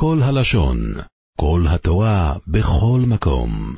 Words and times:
כל 0.00 0.18
הלשון, 0.22 0.78
כל 1.40 1.60
התורה, 1.68 2.34
בכל 2.46 3.00
מקום. 3.08 3.76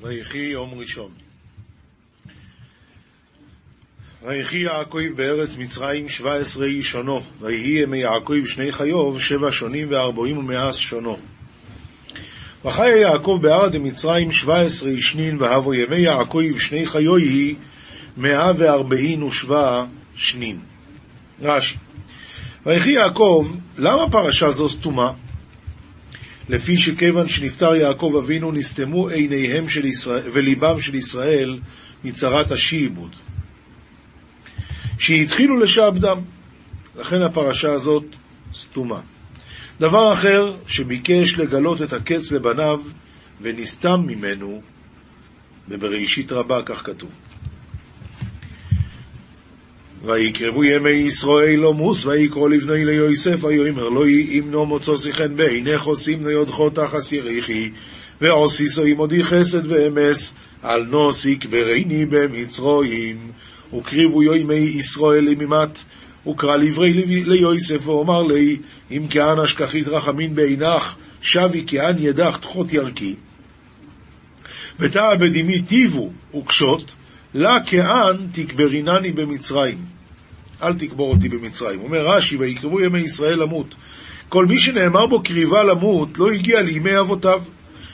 ויחי 0.00 0.38
יום 0.38 0.78
ראשון. 0.78 1.10
ויחי 4.22 4.58
יעקב 4.58 4.98
בארץ 5.16 5.56
מצרים 5.56 6.08
שבע 6.08 6.34
עשרה 6.34 6.66
איש 6.66 6.90
שונו, 6.90 7.20
ויהי 7.40 7.82
ימי 7.82 7.98
יעקב 7.98 8.46
שני 8.46 8.72
חיוב 8.72 9.20
שבע 9.20 9.48
שונים 9.50 9.90
וארבעים 9.90 10.38
ומאה 10.38 10.72
שונו. 10.72 11.16
וחיה 12.64 12.96
יעקב 12.96 13.38
בארץ 13.42 13.72
דמצרים 13.72 14.32
שבע 14.32 14.60
עשרה 14.60 14.90
אישנין, 14.90 15.42
והבו 15.42 15.74
ימי 15.74 15.98
יעקב 15.98 16.58
שני 16.58 16.86
חיוי 16.86 17.54
מאה 18.16 18.52
וארבעין 18.58 19.22
ושבע 19.22 19.84
שנין. 20.14 20.58
רש"י 21.42 21.89
ויחי 22.66 22.92
יעקב, 22.92 23.56
למה 23.78 24.10
פרשה 24.10 24.50
זו 24.50 24.68
סתומה? 24.68 25.12
לפי 26.48 26.76
שכיוון 26.76 27.28
שנפטר 27.28 27.74
יעקב 27.74 28.12
אבינו 28.24 28.52
נסתמו 28.52 29.08
עיניהם 29.08 29.68
של 29.68 29.84
ישראל, 29.84 30.30
וליבם 30.32 30.80
של 30.80 30.94
ישראל 30.94 31.58
מצרת 32.04 32.50
השיעבוד. 32.50 33.16
שהתחילו 34.98 35.60
לשעבדם. 35.60 36.20
לכן 36.96 37.22
הפרשה 37.22 37.72
הזאת 37.72 38.04
סתומה. 38.52 39.00
דבר 39.80 40.12
אחר 40.12 40.56
שביקש 40.66 41.38
לגלות 41.38 41.82
את 41.82 41.92
הקץ 41.92 42.32
לבניו 42.32 42.80
ונסתם 43.40 44.00
ממנו, 44.06 44.62
בבראשית 45.68 46.32
רבה 46.32 46.62
כך 46.66 46.86
כתוב. 46.86 47.10
ויקרבו 50.04 50.64
ימי 50.64 50.90
ישראל 50.90 51.66
עמוס, 51.68 52.06
ויקרא 52.06 52.48
לבני 52.48 52.84
ליוסף, 52.84 53.44
ויאמר 53.44 53.88
לו 53.88 54.06
אם 54.06 54.44
נו 54.50 54.66
מוצא 54.66 54.96
שיחן 54.96 55.36
בעינך 55.36 55.82
עושים 55.82 56.26
ניודכו 56.26 56.70
תחס 56.70 57.12
יריחי, 57.12 57.70
ועושיסו 58.20 58.84
עמודי 58.84 59.24
חסד 59.24 59.72
ואמס, 59.72 60.34
על 60.62 60.82
נוס 60.82 61.26
יקברני 61.26 62.06
במצרועים, 62.06 63.16
וקריבו 63.74 64.22
ימי 64.22 64.54
ישראל 64.54 65.34
ממט, 65.38 65.78
וקרא 66.28 66.56
לברי 66.56 66.92
ליוסף, 67.24 67.88
ואומר 67.88 68.22
לי, 68.22 68.56
אם 68.90 69.06
כהן 69.10 69.38
אשכחית 69.40 69.88
רחמין 69.88 70.34
בעינך, 70.34 70.96
שבי 71.20 71.64
כהן 71.66 71.98
ידך 71.98 72.38
תחות 72.40 72.72
ירכי. 72.72 73.14
ותא 74.80 75.14
בדמי 75.20 75.62
טיבו 75.62 76.10
וקשות, 76.34 76.92
לה 77.34 77.58
כהן 77.66 78.16
תקברינני 78.32 79.12
במצרים. 79.12 79.78
אל 80.62 80.74
תקבור 80.74 81.14
אותי 81.14 81.28
במצרים. 81.28 81.80
אומר 81.80 82.06
רש"י, 82.06 82.36
ויקרבו 82.36 82.80
ימי 82.80 83.00
ישראל 83.00 83.42
למות. 83.42 83.74
כל 84.28 84.46
מי 84.46 84.58
שנאמר 84.58 85.06
בו 85.06 85.22
קריבה 85.22 85.64
למות, 85.64 86.18
לא 86.18 86.26
הגיע 86.34 86.60
לימי 86.60 86.98
אבותיו. 86.98 87.40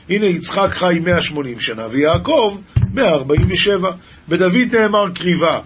הנה 0.08 0.26
יצחק 0.26 0.68
חי 0.70 0.98
180 1.04 1.60
שנה, 1.60 1.86
ויעקב 1.90 2.58
147. 2.94 3.90
בדוד 4.28 4.74
נאמר 4.74 5.10
קריבה. 5.14 5.60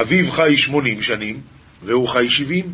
אביו 0.00 0.30
חי 0.30 0.56
80 0.56 1.02
שנים, 1.02 1.40
והוא 1.84 2.08
חי 2.08 2.28
70. 2.28 2.72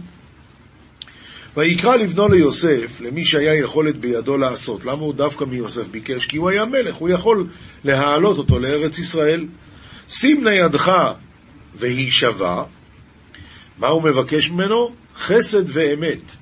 ויקרא 1.57 1.97
לבנו 1.97 2.29
ליוסף, 2.29 3.01
למי 3.01 3.25
שהיה 3.25 3.55
יכולת 3.55 3.97
בידו 3.97 4.39
לעשות. 4.39 4.85
למה 4.85 5.03
הוא 5.03 5.15
דווקא 5.15 5.45
מיוסף 5.45 5.89
ביקש? 5.89 6.27
כי 6.27 6.37
הוא 6.37 6.51
היה 6.51 6.65
מלך, 6.65 6.95
הוא 6.95 7.09
יכול 7.09 7.47
להעלות 7.85 8.39
אותו 8.39 8.59
לארץ 8.59 8.99
ישראל. 8.99 9.47
שים 10.09 10.45
נא 10.45 10.51
ידך 10.51 10.93
והיא 11.75 12.11
שווה. 12.11 12.65
מה 13.79 13.89
הוא 13.89 14.03
מבקש 14.03 14.51
ממנו? 14.51 14.95
חסד 15.17 15.63
ואמת. 15.67 16.37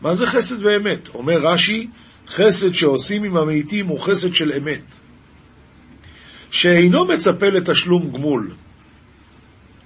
מה 0.00 0.14
זה 0.14 0.26
חסד 0.26 0.64
ואמת? 0.64 1.08
אומר 1.14 1.38
רש"י, 1.38 1.86
חסד 2.28 2.72
שעושים 2.72 3.24
עם 3.24 3.36
המתים 3.36 3.86
הוא 3.86 4.00
חסד 4.00 4.34
של 4.34 4.52
אמת. 4.52 4.84
שאינו 6.50 7.04
מצפה 7.04 7.46
לתשלום 7.46 8.10
גמול. 8.12 8.54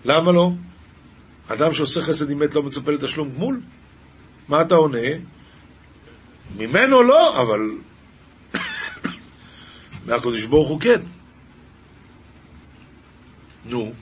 למה 0.05 0.33
לא? 0.33 0.51
אדם 1.49 1.75
שעושה 1.75 2.03
חסד 2.03 2.31
עם 2.31 2.39
מת 2.39 2.55
לא 2.55 2.63
מצפה 2.63 2.93
לתשלום 2.93 3.31
גמול? 3.35 3.61
מה 4.49 4.63
אתה 4.63 4.75
עונה? 4.75 5.09
ממנו 6.57 7.03
לא, 7.03 7.43
אבל 7.43 7.61
מהקדוש 10.07 10.45
ברוך 10.45 10.69
הוא 10.69 10.81
כן. 10.81 11.16
נו, 13.69 13.93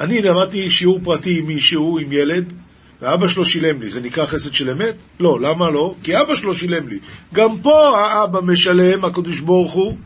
אני 0.00 0.22
למדתי 0.22 0.70
שיעור 0.70 1.00
פרטי 1.04 1.38
עם 1.38 1.46
מישהו, 1.46 1.98
עם 1.98 2.12
ילד, 2.12 2.52
ואבא 3.00 3.26
שלו 3.26 3.44
שילם 3.44 3.80
לי. 3.80 3.90
זה 3.90 4.00
נקרא 4.00 4.26
חסד 4.26 4.54
של 4.54 4.70
אמת? 4.70 4.94
לא, 5.20 5.40
למה 5.40 5.70
לא? 5.70 5.94
כי 6.02 6.20
אבא 6.20 6.36
שלו 6.36 6.54
שילם 6.54 6.88
לי. 6.88 6.98
גם 7.34 7.60
פה 7.62 7.98
האבא 7.98 8.40
משלם, 8.40 9.04
הקדוש 9.04 9.40
ברוך 9.40 9.72
הוא. 9.72 9.96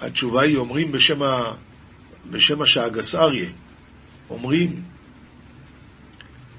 התשובה 0.00 0.42
היא, 0.42 0.56
אומרים 0.56 0.92
בשם, 0.92 1.22
ה... 1.22 1.52
בשם 2.30 2.62
השאגס 2.62 3.14
אריה, 3.14 3.48
אומרים, 4.30 4.82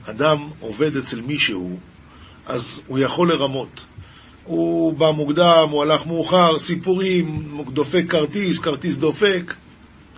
אדם 0.10 0.38
עובד 0.60 0.96
אצל 0.98 1.22
מישהו, 1.22 1.80
אז 2.48 2.84
הוא 2.88 3.00
יכול 3.00 3.32
לרמות. 3.34 3.86
הוא 4.44 4.94
בא 4.94 5.12
מוקדם, 5.12 5.68
הוא 5.72 5.84
הלך 5.84 6.08
מאוחר, 6.08 6.60
סיפורים, 6.60 7.58
דופק 7.74 8.04
כרטיס, 8.10 8.60
כרטיס 8.60 8.98
דופק, 8.98 9.54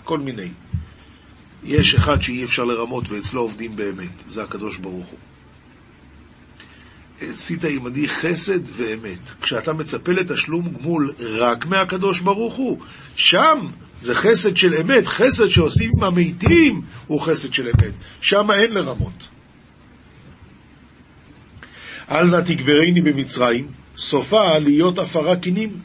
כל 0.03 0.19
מיני. 0.19 0.50
יש 1.63 1.95
אחד 1.95 2.22
שאי 2.22 2.44
אפשר 2.44 2.63
לרמות 2.63 3.09
ואצלו 3.09 3.41
עובדים 3.41 3.75
באמת, 3.75 4.12
זה 4.28 4.44
הקדוש 4.44 4.78
ברוך 4.78 5.07
הוא. 5.07 5.19
עשית 7.22 7.63
עמדי 7.63 8.09
חסד 8.09 8.59
ואמת. 8.78 9.19
כשאתה 9.41 9.73
מצפה 9.73 10.12
לתשלום 10.12 10.69
גמול 10.69 11.12
רק 11.19 11.66
מהקדוש 11.66 12.19
ברוך 12.19 12.56
הוא, 12.56 12.79
שם 13.16 13.67
זה 13.97 14.16
חסד 14.16 14.57
של 14.57 14.73
אמת, 14.73 15.07
חסד 15.07 15.47
שעושים 15.47 15.91
עם 15.97 16.03
המתים 16.03 16.81
הוא 17.07 17.22
חסד 17.22 17.53
של 17.53 17.68
אמת. 17.68 17.94
שם 18.22 18.51
אין 18.51 18.72
לרמות. 18.72 19.28
אל 22.12 22.25
נא 22.25 22.41
תגברני 22.41 23.01
במצרים, 23.03 23.68
סופה 23.97 24.57
להיות 24.59 25.00
עפרה 25.00 25.35
קינים. 25.35 25.79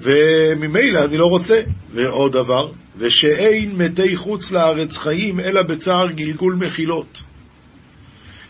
וממילא 0.00 1.04
אני 1.04 1.16
לא 1.16 1.26
רוצה. 1.26 1.62
ועוד 1.94 2.32
דבר, 2.32 2.70
ושאין 2.96 3.76
מתי 3.76 4.16
חוץ 4.16 4.52
לארץ 4.52 4.96
חיים 4.96 5.40
אלא 5.40 5.62
בצער 5.62 6.10
גלגול 6.10 6.54
מחילות. 6.54 7.18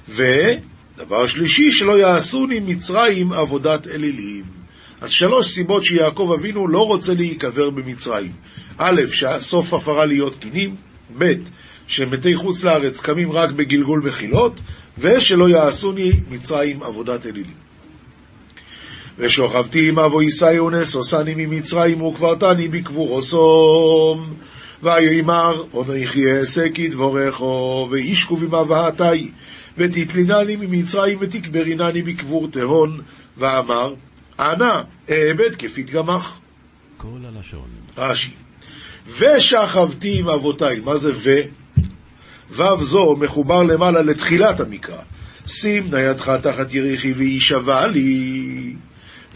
ודבר 0.08 1.26
שלישי, 1.26 1.70
שלא 1.72 1.98
יעשוני 1.98 2.60
מצרים 2.60 3.32
עבודת 3.32 3.88
אלילים. 3.88 4.44
אז 5.00 5.10
שלוש 5.10 5.46
סיבות 5.54 5.84
שיעקב 5.84 6.28
אבינו 6.38 6.68
לא 6.68 6.78
רוצה 6.78 7.14
להיקבר 7.14 7.70
במצרים. 7.70 8.32
א', 8.78 9.00
שהסוף 9.06 9.74
הפרה 9.74 10.06
להיות 10.06 10.36
קינים, 10.36 10.76
ב', 11.18 11.32
שמתי 11.86 12.36
חוץ 12.36 12.64
לארץ 12.64 13.00
קמים 13.00 13.32
רק 13.32 13.50
בגלגול 13.50 14.02
מחילות, 14.08 14.60
ושלא 14.98 15.48
יעשוני 15.48 16.10
מצרים 16.30 16.82
עבודת 16.82 17.26
אלילים. 17.26 17.63
ושוכבתי 19.18 19.88
עם 19.88 19.98
אבו 19.98 20.22
ישאי 20.22 20.58
אונס, 20.58 20.94
עושני 20.94 21.34
ממצרים 21.36 22.02
וקברתני 22.02 22.68
בקבור 22.68 23.22
סום. 23.22 24.34
ויאמר, 24.82 25.62
אונכי 25.74 26.20
אעשה 26.32 26.68
כדבורכו, 26.74 27.88
וישכו 27.90 28.36
במבהתי, 28.36 29.30
ותתלינני 29.78 30.56
ממצרים 30.56 31.18
ותקברינני 31.20 32.02
בקבור 32.02 32.48
תהון, 32.50 33.00
ואמר, 33.36 33.94
אנא 34.40 34.82
אעבד 35.10 35.54
כפית 35.58 35.90
גמך. 35.90 36.38
כל 36.96 37.06
הלשון. 37.24 37.68
רש"י. 37.98 38.30
ושכבתי 39.18 40.18
עם 40.18 40.28
אבותיי, 40.28 40.80
מה 40.80 40.96
זה 40.96 41.12
ו? 41.14 41.30
וו 42.50 42.84
זו 42.84 43.16
מחובר 43.20 43.62
למעלה 43.62 44.02
לתחילת 44.02 44.60
המקרא. 44.60 45.02
שים 45.46 45.90
ניידך 45.90 46.30
תחת 46.42 46.74
יריחי 46.74 47.12
וישבע 47.12 47.86
לי. 47.86 48.74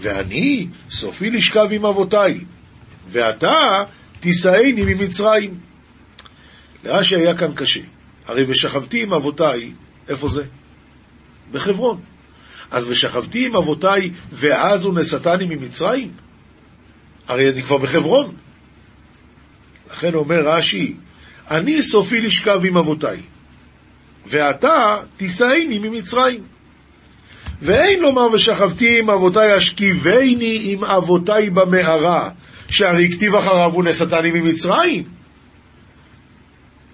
ואני 0.00 0.66
סופי 0.90 1.30
לשכב 1.30 1.68
עם 1.70 1.86
אבותיי, 1.86 2.40
ואתה 3.08 3.54
תישאני 4.20 4.84
ממצרים. 4.94 5.58
לרש"י 6.84 7.16
היה 7.16 7.36
כאן 7.36 7.54
קשה. 7.54 7.80
הרי 8.26 8.44
ושכבתי 8.48 9.02
עם 9.02 9.14
אבותיי, 9.14 9.72
איפה 10.08 10.28
זה? 10.28 10.44
בחברון. 11.52 12.00
אז 12.70 12.90
ושכבתי 12.90 13.46
עם 13.46 13.56
אבותיי, 13.56 14.10
ואז 14.32 14.84
הוא 14.84 15.00
נשאתני 15.00 15.46
ממצרים? 15.46 16.12
הרי 17.28 17.50
אני 17.50 17.62
כבר 17.62 17.78
בחברון. 17.78 18.36
לכן 19.90 20.14
אומר 20.14 20.36
רש"י, 20.46 20.94
אני 21.50 21.82
סופי 21.82 22.20
לשכב 22.20 22.60
עם 22.64 22.76
אבותיי, 22.76 23.20
ואתה 24.26 24.96
תישאני 25.16 25.78
ממצרים. 25.78 26.57
ואין 27.62 28.00
לומר 28.02 28.26
ושכבתי 28.32 28.98
עם 28.98 29.10
אבותיי 29.10 29.56
אשכיבני 29.56 30.60
עם 30.64 30.84
אבותיי 30.84 31.50
במערה, 31.50 32.30
שהרי 32.68 33.12
כתיב 33.12 33.34
אחריו 33.34 33.70
הוא 33.72 33.84
נשאתני 33.84 34.30
ממצרים. 34.40 35.04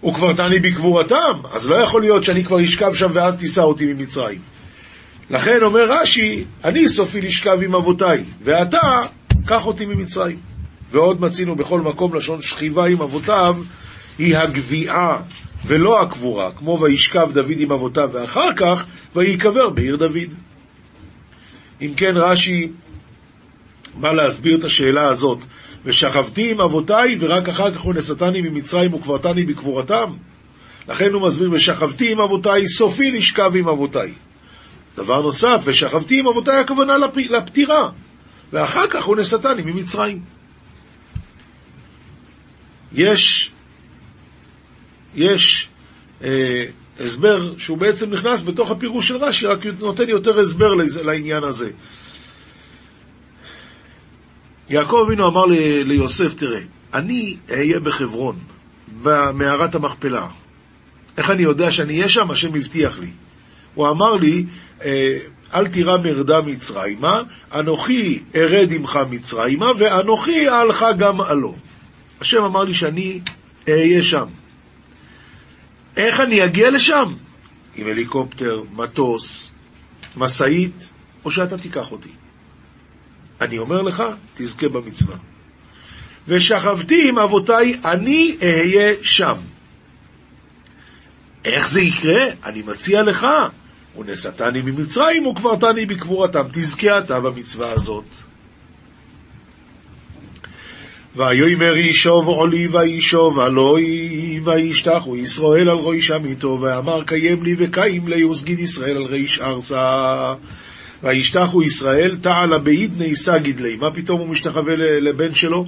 וקברתני 0.04 0.60
בקבורתם, 0.60 1.40
אז 1.54 1.70
לא 1.70 1.76
יכול 1.76 2.02
להיות 2.02 2.24
שאני 2.24 2.44
כבר 2.44 2.64
אשכב 2.64 2.94
שם 2.94 3.06
ואז 3.14 3.36
תישא 3.36 3.60
אותי 3.60 3.86
ממצרים. 3.86 4.38
לכן 5.30 5.62
אומר 5.62 5.86
רש"י, 5.88 6.44
אני 6.64 6.88
סופי 6.88 7.20
לשכב 7.20 7.58
עם 7.64 7.74
אבותיי, 7.74 8.24
ואתה, 8.42 9.00
קח 9.46 9.66
אותי 9.66 9.86
ממצרים. 9.86 10.36
ועוד 10.90 11.20
מצינו 11.20 11.56
בכל 11.56 11.80
מקום 11.80 12.14
לשון 12.14 12.42
שכיבה 12.42 12.86
עם 12.86 13.02
אבותיו, 13.02 13.56
היא 14.18 14.36
הגביעה 14.36 15.16
ולא 15.66 16.02
הקבורה, 16.02 16.52
כמו 16.52 16.78
וישכב 16.80 17.30
דוד 17.32 17.56
עם 17.58 17.72
אבותיו, 17.72 18.08
ואחר 18.12 18.54
כך 18.56 18.86
ויקבר 19.16 19.70
בעיר 19.70 19.96
דוד. 19.96 20.34
אם 21.82 21.94
כן, 21.96 22.16
רש"י 22.16 22.68
בא 24.00 24.12
להסביר 24.12 24.58
את 24.58 24.64
השאלה 24.64 25.08
הזאת, 25.08 25.38
ושכבתי 25.84 26.50
עם 26.50 26.60
אבותיי, 26.60 27.16
ורק 27.20 27.48
אחר 27.48 27.74
כך 27.74 27.80
הוא 27.80 27.94
נשאתני 27.94 28.40
ממצרים 28.40 28.94
וקברתני 28.94 29.44
בקבורתם. 29.44 30.12
לכן 30.88 31.12
הוא 31.12 31.22
מסביר, 31.22 31.50
ושכבתי 31.52 32.12
עם 32.12 32.20
אבותיי, 32.20 32.66
סופי 32.66 33.10
לשכב 33.10 33.52
עם 33.56 33.68
אבותיי. 33.68 34.12
דבר 34.96 35.20
נוסף, 35.20 35.62
ושכבתי 35.64 36.18
עם 36.18 36.28
אבותיי 36.28 36.56
הכוונה 36.56 36.98
לפ... 36.98 37.16
לפטירה, 37.16 37.90
ואחר 38.52 38.86
כך 38.90 39.04
הוא 39.04 39.16
נשאתני 39.16 39.62
ממצרים. 39.62 40.20
יש, 42.92 43.50
יש 45.14 45.68
אה, 46.24 46.64
הסבר 47.00 47.58
שהוא 47.58 47.78
בעצם 47.78 48.14
נכנס 48.14 48.42
בתוך 48.42 48.70
הפירוש 48.70 49.08
של 49.08 49.16
רש"י, 49.16 49.46
רק 49.46 49.66
נותן 49.66 50.08
יותר 50.08 50.38
הסבר 50.38 50.74
לעניין 51.04 51.44
הזה. 51.44 51.70
יעקב 54.70 55.04
אבינו 55.06 55.28
אמר 55.28 55.44
ליוסף, 55.84 56.34
תראה, 56.34 56.60
אני 56.94 57.36
אהיה 57.50 57.80
בחברון, 57.80 58.36
במערת 59.02 59.74
המכפלה. 59.74 60.28
איך 61.16 61.30
אני 61.30 61.42
יודע 61.42 61.72
שאני 61.72 61.96
אהיה 61.96 62.08
שם? 62.08 62.30
השם 62.30 62.54
הבטיח 62.54 62.98
לי. 62.98 63.10
הוא 63.74 63.88
אמר 63.88 64.14
לי, 64.14 64.44
אה, 64.84 65.18
אל 65.54 65.66
תירא 65.66 65.98
מרדה 65.98 66.40
מצרימה, 66.40 67.22
אנוכי 67.54 68.22
ארד 68.36 68.72
עמך 68.72 68.98
מצרימה, 69.10 69.70
ואנוכי 69.78 70.48
אהלך 70.48 70.84
גם 70.98 71.20
עלו. 71.20 71.54
השם 72.20 72.44
אמר 72.44 72.64
לי 72.64 72.74
שאני 72.74 73.20
אהיה 73.68 74.02
שם. 74.02 74.26
איך 75.96 76.20
אני 76.20 76.44
אגיע 76.44 76.70
לשם? 76.70 77.14
עם 77.76 77.86
הליקופטר, 77.86 78.62
מטוס, 78.72 79.50
משאית, 80.16 80.88
או 81.24 81.30
שאתה 81.30 81.58
תיקח 81.58 81.92
אותי. 81.92 82.08
אני 83.40 83.58
אומר 83.58 83.82
לך, 83.82 84.02
תזכה 84.36 84.68
במצווה. 84.68 85.16
ושכבתי 86.28 87.08
עם 87.08 87.18
אבותיי, 87.18 87.80
אני 87.84 88.36
אהיה 88.42 88.94
שם. 89.02 89.36
איך 91.44 91.68
זה 91.68 91.80
יקרה? 91.80 92.24
אני 92.44 92.62
מציע 92.62 93.02
לך. 93.02 93.26
ונשאתני 93.98 94.62
ממצרים 94.62 95.26
וקברתני 95.26 95.86
בקבורתם. 95.86 96.42
תזכה 96.52 96.98
אתה 96.98 97.20
במצווה 97.20 97.72
הזאת. 97.72 98.04
ויאמר 101.16 101.76
ישוב 101.76 102.28
עולי 102.28 102.66
וישוב 102.66 103.38
עלוי 103.38 104.40
וישתחו 104.44 105.16
ישראל 105.16 105.68
על 105.68 105.76
ראש 105.76 106.10
עמיתו 106.10 106.58
ואמר 106.60 107.04
קיים 107.04 107.42
לי 107.42 107.54
וקיים 107.58 108.08
לי 108.08 108.24
וסגיד 108.24 108.58
ישראל 108.58 108.96
על 108.96 109.04
ריש 109.04 109.40
ארסה 109.40 109.92
וישתחו 111.02 111.62
ישראל 111.62 112.16
תעלה 112.16 112.58
באידני 112.58 113.16
סגיד 113.16 113.60
לי 113.60 113.76
מה 113.76 113.90
פתאום 113.90 114.20
הוא 114.20 114.28
משתחווה 114.28 114.74
לבן 114.76 115.34
שלו? 115.34 115.64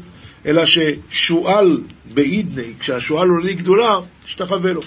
אלא 0.46 0.62
ששועל 0.66 1.80
באידני 2.14 2.72
כשהשועל 2.80 3.28
עולה 3.28 3.50
לגדולה 3.50 3.94
תשתחווה 4.24 4.72
לו. 4.72 4.80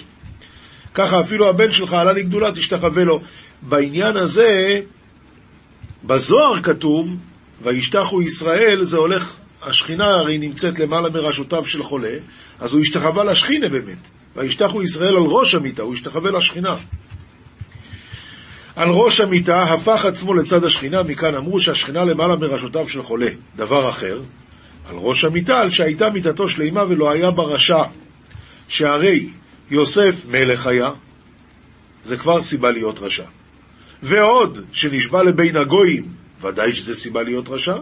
ככה 0.93 1.19
אפילו 1.19 1.49
הבן 1.49 1.71
שלך 1.71 1.93
עלה 1.93 2.13
לגדולה 2.13 2.51
תשתחווה 2.51 3.03
לו. 3.03 3.19
בעניין 3.61 4.17
הזה 4.17 4.79
בזוהר 6.03 6.61
כתוב 6.61 7.15
וישתחו 7.61 8.21
ישראל 8.21 8.83
זה 8.83 8.97
הולך 8.97 9.39
השכינה 9.61 10.07
הרי 10.07 10.37
נמצאת 10.37 10.79
למעלה 10.79 11.09
מראשותיו 11.09 11.65
של 11.65 11.83
חולה, 11.83 12.13
אז 12.59 12.73
הוא 12.73 12.81
השתחווה 12.81 13.23
לשכינה 13.23 13.69
באמת. 13.69 13.97
וישתחו 14.35 14.81
ישראל 14.83 15.15
על 15.15 15.23
ראש 15.23 15.55
המיטה, 15.55 15.81
הוא 15.81 15.93
השתחווה 15.93 16.31
לשכינה. 16.31 16.75
על 18.75 18.89
ראש 18.89 19.19
המיטה 19.19 19.63
הפך 19.63 20.05
עצמו 20.05 20.33
לצד 20.33 20.63
השכינה, 20.63 21.03
מכאן 21.03 21.35
אמרו 21.35 21.59
שהשכינה 21.59 22.03
למעלה 22.03 22.35
מראשותיו 22.35 22.89
של 22.89 23.03
חולה. 23.03 23.29
דבר 23.55 23.89
אחר, 23.89 24.21
על 24.89 24.95
ראש 24.95 25.25
המיטה, 25.25 25.59
על 25.59 25.69
שהייתה 25.69 26.09
מיטתו 26.09 26.47
שלימה 26.47 26.83
ולא 26.83 27.11
היה 27.11 27.31
בה 27.31 27.43
רשע, 27.43 27.83
שהרי 28.67 29.29
יוסף 29.71 30.25
מלך 30.29 30.67
היה, 30.67 30.89
זה 32.03 32.17
כבר 32.17 32.41
סיבה 32.41 32.71
להיות 32.71 32.99
רשע. 32.99 33.25
ועוד, 34.03 34.59
שנשבע 34.71 35.23
לבין 35.23 35.57
הגויים, 35.57 36.03
ודאי 36.41 36.75
שזה 36.75 36.95
סיבה 36.95 37.23
להיות 37.23 37.49
רשע. 37.49 37.75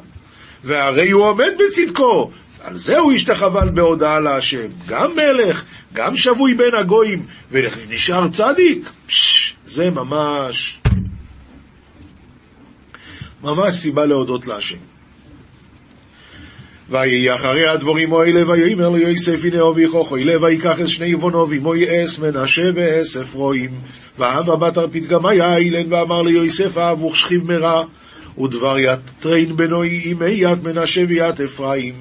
והרי 0.64 1.12
הוא 1.12 1.24
עומד 1.24 1.52
בצדקו. 1.60 2.32
על 2.68 2.78
זה 2.78 3.00
הוא 3.00 3.14
השתחווה 3.14 3.62
בהודעה 3.74 4.20
להשם. 4.20 4.68
גם 4.88 5.12
מלך, 5.12 5.64
גם 5.94 6.16
שבוי 6.16 6.54
בין 6.54 6.76
הגויים, 6.76 7.26
ונשאר 7.52 8.28
צדיק. 8.30 8.90
פש, 9.08 9.56
זה 9.66 9.92
ממש, 9.92 10.80
ממש 13.44 13.74
סיבה 13.74 14.06
להודות 14.06 14.48
להשם. 14.48 14.78
ויהי 16.90 17.34
אחרי 17.34 17.68
הדבורים 17.68 18.14
האלה, 18.14 18.50
ויאמר 18.50 18.90
ליוסף 18.90 19.46
הנה 19.46 19.70
אביכו 19.70 20.04
חוילה, 20.04 20.42
ויקח 20.42 20.80
את 20.82 20.88
שני 20.88 21.12
עוונו 21.12 21.50
ועמו 21.50 21.76
יאס 21.76 22.20
מנשה 22.20 22.64
ואס 22.76 23.18
אפרואים. 23.18 23.70
ואהבה 24.18 24.56
בת 24.56 24.78
הרפית 24.78 25.08
גם 25.08 25.26
היה 25.26 25.58
אילן, 25.58 25.94
ואמר 25.94 26.22
ליוסף 26.22 26.78
אהבוך 26.78 27.16
שכיב 27.16 27.44
מרע. 27.44 27.84
ודבר 28.38 28.76
יתרין 28.80 29.56
בנוי 29.56 30.02
ימי 30.06 30.30
יד 30.30 30.64
מנשה 30.64 31.02
ויד 31.10 31.42
אפרים. 31.42 31.96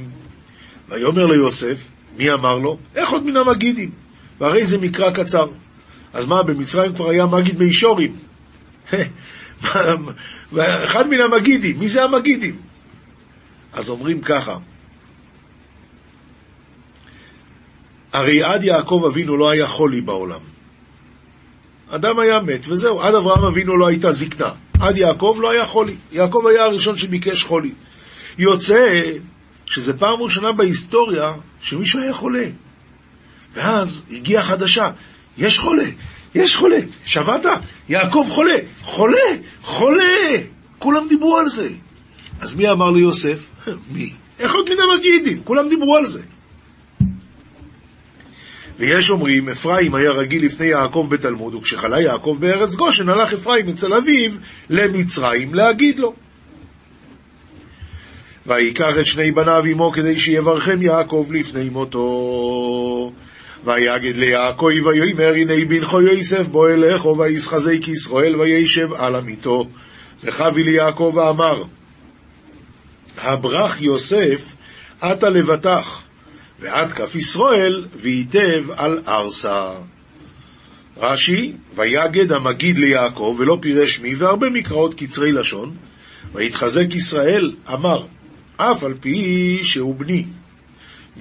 ויאמר 0.88 1.26
ליוסף, 1.26 1.88
מי 2.16 2.32
אמר 2.32 2.58
לו? 2.58 2.78
איך 2.94 3.10
עוד 3.10 3.26
מן 3.26 3.36
המגידים? 3.36 3.90
והרי 4.40 4.66
זה 4.66 4.78
מקרא 4.78 5.10
קצר. 5.10 5.46
אז 6.12 6.26
מה, 6.26 6.42
במצרים 6.42 6.94
כבר 6.94 7.10
היה 7.10 7.26
מגיד 7.26 7.58
מישורים. 7.58 8.16
אחד 10.84 11.08
מן 11.08 11.20
המגידים, 11.20 11.78
מי 11.78 11.88
זה 11.88 12.04
המגידים? 12.04 12.56
אז 13.72 13.90
אומרים 13.90 14.20
ככה, 14.20 14.58
הרי 18.12 18.42
עד 18.42 18.64
יעקב 18.64 19.02
אבינו 19.08 19.36
לא 19.36 19.50
היה 19.50 19.66
חולי 19.66 20.00
בעולם. 20.00 20.40
אדם 21.90 22.18
היה 22.18 22.40
מת, 22.40 22.68
וזהו, 22.68 23.00
עד 23.00 23.14
אברהם 23.14 23.44
אבינו 23.44 23.76
לא 23.76 23.86
הייתה 23.86 24.12
זקנה. 24.12 24.50
עד 24.80 24.96
יעקב 24.96 25.36
לא 25.40 25.50
היה 25.50 25.66
חולי. 25.66 25.94
יעקב 26.12 26.38
היה 26.46 26.64
הראשון 26.64 26.96
שביקש 26.96 27.44
חולי. 27.44 27.70
יוצא 28.38 29.02
שזה 29.66 29.92
פעם 29.92 30.22
ראשונה 30.22 30.52
בהיסטוריה 30.52 31.32
שמישהו 31.60 32.00
היה 32.00 32.12
חולה. 32.12 32.46
ואז 33.54 34.02
הגיעה 34.10 34.42
חדשה, 34.42 34.90
יש 35.38 35.58
חולה, 35.58 35.84
יש 36.34 36.56
חולה, 36.56 36.78
שמעת? 37.04 37.46
יעקב 37.88 38.26
חולה, 38.30 38.56
חולה, 38.82 39.28
חולה! 39.62 40.36
כולם 40.78 41.08
דיברו 41.08 41.38
על 41.38 41.48
זה. 41.48 41.68
אז 42.40 42.54
מי 42.54 42.70
אמר 42.70 42.90
ליוסף? 42.90 43.48
מי? 43.92 44.12
איך 44.38 44.54
עוד 44.54 44.70
מן 44.70 44.76
המגידים? 44.80 45.42
כולם 45.44 45.68
דיברו 45.68 45.96
על 45.96 46.06
זה. 46.06 46.22
ויש 48.78 49.10
אומרים, 49.10 49.48
אפרים 49.48 49.94
היה 49.94 50.10
רגיל 50.10 50.46
לפני 50.46 50.66
יעקב 50.66 51.06
בתלמוד, 51.10 51.54
וכשחלה 51.54 52.00
יעקב 52.00 52.36
בארץ 52.40 52.74
גושן, 52.74 53.08
הלך 53.08 53.32
אפרים 53.32 53.68
אצל 53.68 53.94
אביו 53.94 54.30
למצרים 54.70 55.54
להגיד 55.54 55.98
לו. 55.98 56.12
ויקח 58.46 58.98
את 59.00 59.06
שני 59.06 59.32
בניו 59.32 59.62
עמו 59.70 59.92
כדי 59.92 60.20
שיברכם 60.20 60.82
יעקב 60.82 61.26
לפני 61.30 61.68
מותו. 61.68 63.12
ויגד 63.64 64.16
ליעקב 64.16 64.66
ויאמר 64.66 65.32
הנה 65.34 65.64
בנכו 65.68 66.02
יוסף 66.02 66.48
בוא 66.48 66.68
אליך 66.68 67.06
וישחזק 67.06 67.88
ישראל 67.88 68.40
וישב 68.40 68.92
על 68.92 69.16
עמיתו. 69.16 69.64
וחבי 70.24 70.62
ליעקב 70.62 71.12
ואמר 71.14 71.62
הברך 73.18 73.82
יוסף 73.82 74.56
עתה 75.00 75.30
לבטח 75.30 76.05
ועד 76.60 76.92
כף 76.92 77.14
ישראל, 77.14 77.84
וייטב 77.96 78.64
על 78.76 79.02
ארסה. 79.08 79.70
רש"י, 80.96 81.52
ויגד 81.76 82.32
המגיד 82.32 82.78
ליעקב, 82.78 83.36
ולא 83.38 83.58
פירש 83.60 84.00
מי, 84.00 84.14
והרבה 84.14 84.50
מקראות 84.50 84.94
קצרי 84.94 85.32
לשון, 85.32 85.76
ויתחזק 86.32 86.94
ישראל, 86.94 87.52
אמר, 87.72 88.06
אף 88.56 88.84
על 88.84 88.94
פי 89.00 89.60
שהוא 89.62 89.94
בני. 89.94 90.24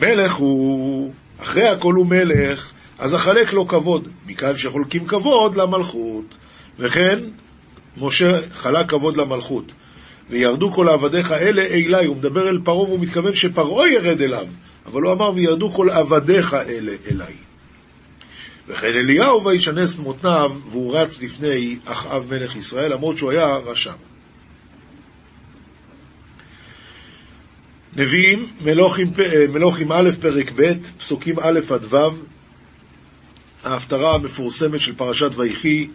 מלך 0.02 0.34
הוא, 0.34 1.14
אחרי 1.40 1.68
הכל 1.68 1.94
הוא 1.94 2.06
מלך, 2.06 2.72
אז 3.00 3.16
אחלק 3.16 3.54
לו 3.54 3.68
כבוד, 3.68 4.08
מכאן 4.28 4.58
שחולקים 4.58 5.08
כבוד 5.08 5.56
למלכות. 5.56 6.38
וכן, 6.80 7.20
משה 7.98 8.52
חלק 8.54 8.90
כבוד 8.90 9.18
למלכות. 9.18 9.72
וירדו 10.30 10.72
כל 10.72 10.90
עבדיך 10.90 11.32
אלה 11.32 11.62
אלי, 11.62 12.06
הוא 12.06 12.16
מדבר 12.16 12.50
אל 12.50 12.58
פרעה 12.64 12.84
והוא 12.84 13.00
מתכוון 13.00 13.36
שפרעה 13.36 13.90
ירד 13.90 14.22
אליו. 14.22 14.46
אבל 14.86 15.02
הוא 15.02 15.14
אמר, 15.14 15.32
וירדו 15.36 15.74
כל 15.74 15.90
עבדיך 15.90 16.54
אלה 16.54 16.92
אליי. 17.12 17.34
וכן 18.68 18.88
אליהו 18.88 19.46
וישנס 19.46 20.00
מותניו, 20.00 20.52
והוא 20.70 20.98
רץ 20.98 21.22
לפני 21.22 21.78
אחאב 21.86 22.26
מלך 22.30 22.56
ישראל, 22.56 22.94
למרות 22.94 23.18
שהוא 23.18 23.32
היה 23.32 23.46
רשע. 23.66 23.94
נביאים, 27.96 28.48
מלוכים, 28.62 29.08
מלוכים 29.50 29.92
א', 29.92 30.10
פרק 30.22 30.52
ב', 30.56 30.72
פסוקים 30.98 31.40
א' 31.40 31.60
עד 31.70 31.94
ו', 31.94 31.98
ההפטרה 33.64 34.16
המפורסמת 34.16 34.80
של 34.80 34.96
פרשת 34.96 35.32
ויחי, 35.38 35.88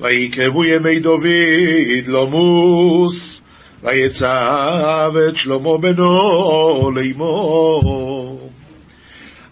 ויקרבו 0.00 0.64
ימי 0.64 1.00
דוד 1.00 2.06
לומוס, 2.06 3.37
ויצב 3.82 5.12
את 5.28 5.36
שלמה 5.36 5.78
בנו 5.80 6.90
לאמור. 6.90 8.50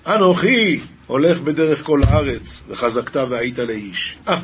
אנוכי 0.07 0.81
הולך 1.07 1.41
בדרך 1.41 1.83
כל 1.83 2.01
הארץ, 2.07 2.63
וחזקת 2.69 3.17
והיית 3.17 3.59
לאיש. 3.59 4.17
אה, 4.29 4.41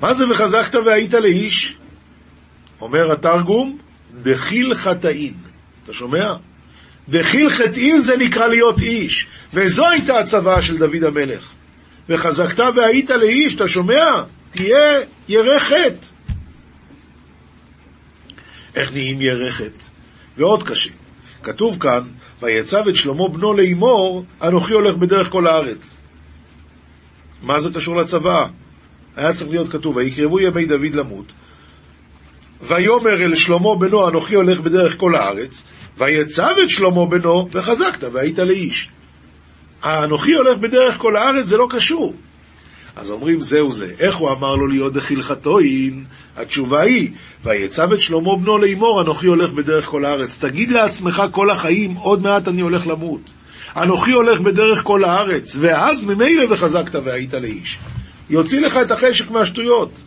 מה 0.00 0.14
זה 0.14 0.24
וחזקת 0.30 0.74
והיית 0.74 1.14
לאיש? 1.14 1.76
אומר 2.80 3.12
התרגום, 3.12 3.78
דחיל 4.22 4.74
חטאין. 4.74 5.34
אתה 5.84 5.92
שומע? 5.92 6.34
דחיל 7.08 7.50
חטאין 7.50 8.02
זה 8.02 8.16
נקרא 8.16 8.46
להיות 8.46 8.80
איש, 8.80 9.26
וזו 9.54 9.86
הייתה 9.86 10.18
הצוואה 10.18 10.62
של 10.62 10.78
דוד 10.78 11.04
המלך. 11.04 11.52
וחזקת 12.08 12.64
והיית 12.76 13.10
לאיש, 13.10 13.54
אתה 13.54 13.68
שומע? 13.68 14.22
תהיה 14.50 15.00
ירא 15.28 15.58
חטא. 15.58 16.15
איך 18.76 18.92
נהיים 18.92 19.50
חטא? 19.50 19.84
ועוד 20.36 20.62
קשה. 20.62 20.90
כתוב 21.42 21.78
כאן, 21.80 22.00
ויצב 22.42 22.88
את 22.88 22.96
שלמה 22.96 23.28
בנו 23.32 23.54
לאמור, 23.54 24.24
אנוכי 24.42 24.74
הולך 24.74 24.96
בדרך 24.96 25.30
כל 25.30 25.46
הארץ. 25.46 25.96
מה 27.42 27.60
זה 27.60 27.70
קשור 27.74 27.96
לצבא? 27.96 28.44
היה 29.16 29.32
צריך 29.32 29.50
להיות 29.50 29.68
כתוב, 29.68 29.96
ויקרבו 29.96 30.40
ימי 30.40 30.66
דוד 30.66 30.94
למות, 30.94 31.32
ויאמר 32.62 33.22
אל 33.24 33.34
שלמה 33.34 33.74
בנו, 33.80 34.08
אנוכי 34.08 34.34
הולך 34.34 34.60
בדרך 34.60 34.96
כל 34.96 35.16
הארץ, 35.16 35.64
ויצב 35.98 36.54
את 36.62 36.70
שלמה 36.70 37.06
בנו, 37.10 37.48
וחזקת, 37.50 38.04
והיית 38.12 38.38
לאיש. 38.38 38.88
האנוכי 39.82 40.32
הולך 40.34 40.58
בדרך 40.58 40.98
כל 40.98 41.16
הארץ, 41.16 41.46
זה 41.46 41.56
לא 41.56 41.66
קשור. 41.70 42.14
אז 42.96 43.10
אומרים 43.10 43.40
זהו 43.40 43.72
זה. 43.72 43.92
איך 43.98 44.16
הוא 44.16 44.30
אמר 44.30 44.54
לו 44.54 44.66
להיות 44.66 44.92
דחיל 44.92 45.22
חטואין? 45.22 46.04
התשובה 46.36 46.82
היא, 46.82 47.10
ויצב 47.44 47.92
את 47.92 48.00
שלמה 48.00 48.36
בנו 48.36 48.58
לאמור, 48.58 49.00
אנוכי 49.00 49.26
הולך 49.26 49.52
בדרך 49.52 49.84
כל 49.84 50.04
הארץ. 50.04 50.38
תגיד 50.44 50.70
לעצמך 50.70 51.22
כל 51.30 51.50
החיים, 51.50 51.94
עוד 51.94 52.22
מעט 52.22 52.48
אני 52.48 52.60
הולך 52.60 52.86
למות. 52.86 53.20
אנוכי 53.76 54.12
הולך 54.12 54.40
בדרך 54.40 54.82
כל 54.82 55.04
הארץ, 55.04 55.56
ואז 55.60 56.04
ממילא 56.04 56.44
וחזקת 56.50 56.94
והיית 56.94 57.34
לאיש. 57.34 57.78
יוציא 58.30 58.60
לך 58.60 58.76
את 58.76 58.90
החשק 58.90 59.30
מהשטויות. 59.30 60.02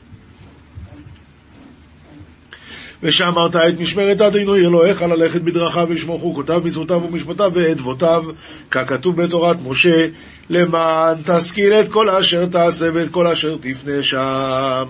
ושאמרת 3.03 3.55
את 3.55 3.79
משמרת 3.79 4.21
אדינו 4.21 4.55
אלוהיך 4.55 5.01
ללכת 5.01 5.41
בדרכיו 5.41 5.85
ולשמור 5.89 6.19
חוקותיו, 6.19 6.61
מצוותיו 6.63 6.97
ומשפטיו 6.97 7.51
ואדבותיו, 7.53 8.23
ככתוב 8.71 9.21
בתורת 9.21 9.57
משה, 9.63 10.07
למען 10.49 11.17
תשכיל 11.25 11.73
את 11.73 11.87
כל 11.91 12.09
אשר 12.09 12.45
תעשה 12.45 12.85
ואת 12.93 13.09
כל 13.11 13.27
אשר 13.27 13.57
תפנה 13.57 14.03
שם. 14.03 14.85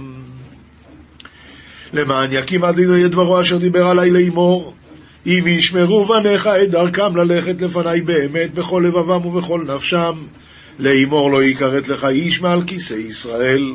למען 1.94 2.30
יקים 2.32 2.64
אדינו 2.64 3.06
את 3.06 3.12
דברו 3.12 3.42
אשר 3.42 3.58
דיבר 3.58 3.88
עלי 3.88 4.12
לאמור, 4.12 4.74
אם 5.26 5.44
ישמרו 5.48 6.06
בניך 6.06 6.48
את 6.64 6.72
דרכם 6.72 7.16
ללכת 7.16 7.62
לפניי 7.62 8.02
באמת 8.02 8.54
בכל 8.54 8.84
לבבם 8.88 9.26
ובכל 9.26 9.66
נפשם, 9.76 10.14
לאמור 10.80 11.32
לא 11.32 11.44
יכרת 11.44 11.88
לך 11.88 12.06
איש 12.06 12.42
מעל 12.42 12.62
כיסא 12.62 12.94
ישראל. 12.94 13.74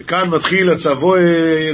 וכאן 0.00 0.28
מתחיל 0.28 0.70
הצבוע 0.70 1.18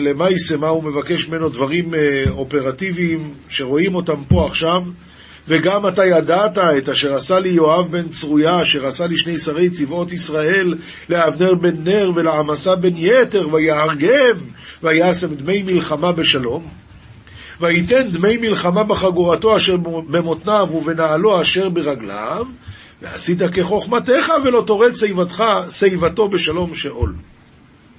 למעשה, 0.01 0.57
מה 0.57 0.69
הוא 0.69 0.85
מבקש 0.85 1.29
ממנו 1.29 1.49
דברים 1.49 1.95
אה, 1.95 2.25
אופרטיביים 2.31 3.35
שרואים 3.49 3.95
אותם 3.95 4.25
פה 4.29 4.47
עכשיו, 4.47 4.83
וגם 5.49 5.89
אתה 5.89 6.03
ידעת 6.05 6.59
את 6.59 6.89
אשר 6.89 7.15
עשה 7.15 7.39
לי 7.39 7.49
יואב 7.49 7.91
בן 7.91 8.09
צרויה, 8.09 8.63
אשר 8.63 8.87
עשה 8.87 9.07
לי 9.07 9.17
שני 9.17 9.39
שרי 9.39 9.71
צבאות 9.71 10.13
ישראל, 10.13 10.75
לאבנר 11.09 11.55
בן 11.55 11.85
נר 11.85 12.11
ולעמסה 12.17 12.77
בן 12.77 12.97
יתר, 12.97 13.49
ויהרגם, 13.55 14.39
ויעשם 14.83 15.35
דמי 15.35 15.63
מלחמה 15.63 16.13
בשלום. 16.13 16.69
וייתן 17.61 18.11
דמי 18.11 18.37
מלחמה 18.37 18.85
בחגורתו 18.85 19.57
אשר 19.57 19.77
במותניו 20.09 20.67
ובנעלו 20.75 21.43
אשר 21.43 21.69
ברגליו, 21.69 22.45
ועשית 23.03 23.39
כחוכמתך 23.53 24.33
ולא 24.45 24.63
תורד 24.67 24.93
שיבתו 25.71 26.29
בשלום 26.29 26.75
שאול. 26.75 27.15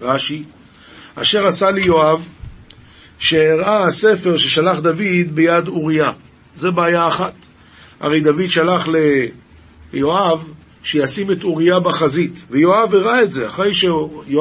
רש"י, 0.05 0.43
אשר 1.15 1.45
עשה 1.45 1.71
לי 1.71 1.81
יואב, 1.85 2.27
שהראה 3.19 3.85
הספר 3.85 4.37
ששלח 4.37 4.79
דוד 4.79 5.31
ביד 5.33 5.67
אוריה. 5.67 6.11
זה 6.55 6.71
בעיה 6.71 7.07
אחת. 7.07 7.33
הרי 7.99 8.19
דוד 8.19 8.47
שלח 8.47 8.87
ליואב 9.93 10.49
שישים 10.83 11.31
את 11.31 11.43
אוריה 11.43 11.79
בחזית, 11.79 12.45
ויואב 12.49 12.95
הראה 12.95 13.23
את 13.23 13.31
זה. 13.31 13.47
אחרי, 13.47 13.73
ש... 13.73 13.85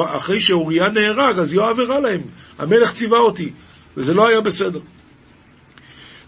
אחרי 0.05 0.41
שאוריה 0.41 0.87
נהרג, 0.89 1.39
אז 1.39 1.53
יואב 1.53 1.79
הראה 1.79 1.99
להם, 1.99 2.21
המלך 2.59 2.93
ציווה 2.93 3.19
אותי, 3.19 3.49
וזה 3.97 4.13
לא 4.13 4.27
היה 4.27 4.41
בסדר. 4.41 4.79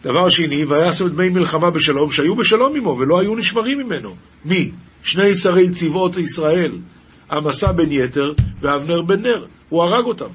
דבר 0.03 0.29
שני, 0.29 0.65
ויעשם 0.65 1.07
דמי 1.07 1.29
מלחמה 1.29 1.69
בשלום, 1.69 2.11
שהיו 2.11 2.35
בשלום 2.35 2.75
עמו 2.75 2.97
ולא 2.99 3.19
היו 3.19 3.35
נשמרים 3.35 3.77
ממנו. 3.77 4.15
מי? 4.45 4.71
שני 5.03 5.35
שרי 5.35 5.69
צבאות 5.69 6.17
ישראל, 6.17 6.71
עמסה 7.31 7.71
בן 7.71 7.91
יתר 7.91 8.33
ואבנר 8.61 9.01
בן 9.01 9.21
נר. 9.21 9.45
הוא 9.69 9.83
הרג 9.83 10.05
אותם. 10.05 10.29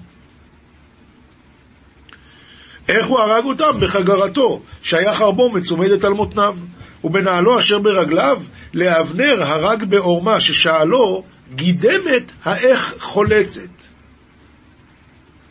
איך 2.88 3.06
הוא 3.06 3.18
הרג 3.18 3.44
אותם? 3.44 3.80
בחגרתו, 3.80 4.62
שהיה 4.82 5.14
חרבו 5.14 5.50
מצומדת 5.50 6.04
על 6.04 6.12
מותניו. 6.12 6.56
ובנעלו 7.04 7.58
אשר 7.58 7.78
ברגליו, 7.78 8.42
לאבנר 8.74 9.42
הרג 9.42 9.84
בעורמה, 9.84 10.40
ששאלו, 10.40 11.22
גידמת 11.54 12.32
האיך 12.44 12.94
חולצת. 13.00 13.70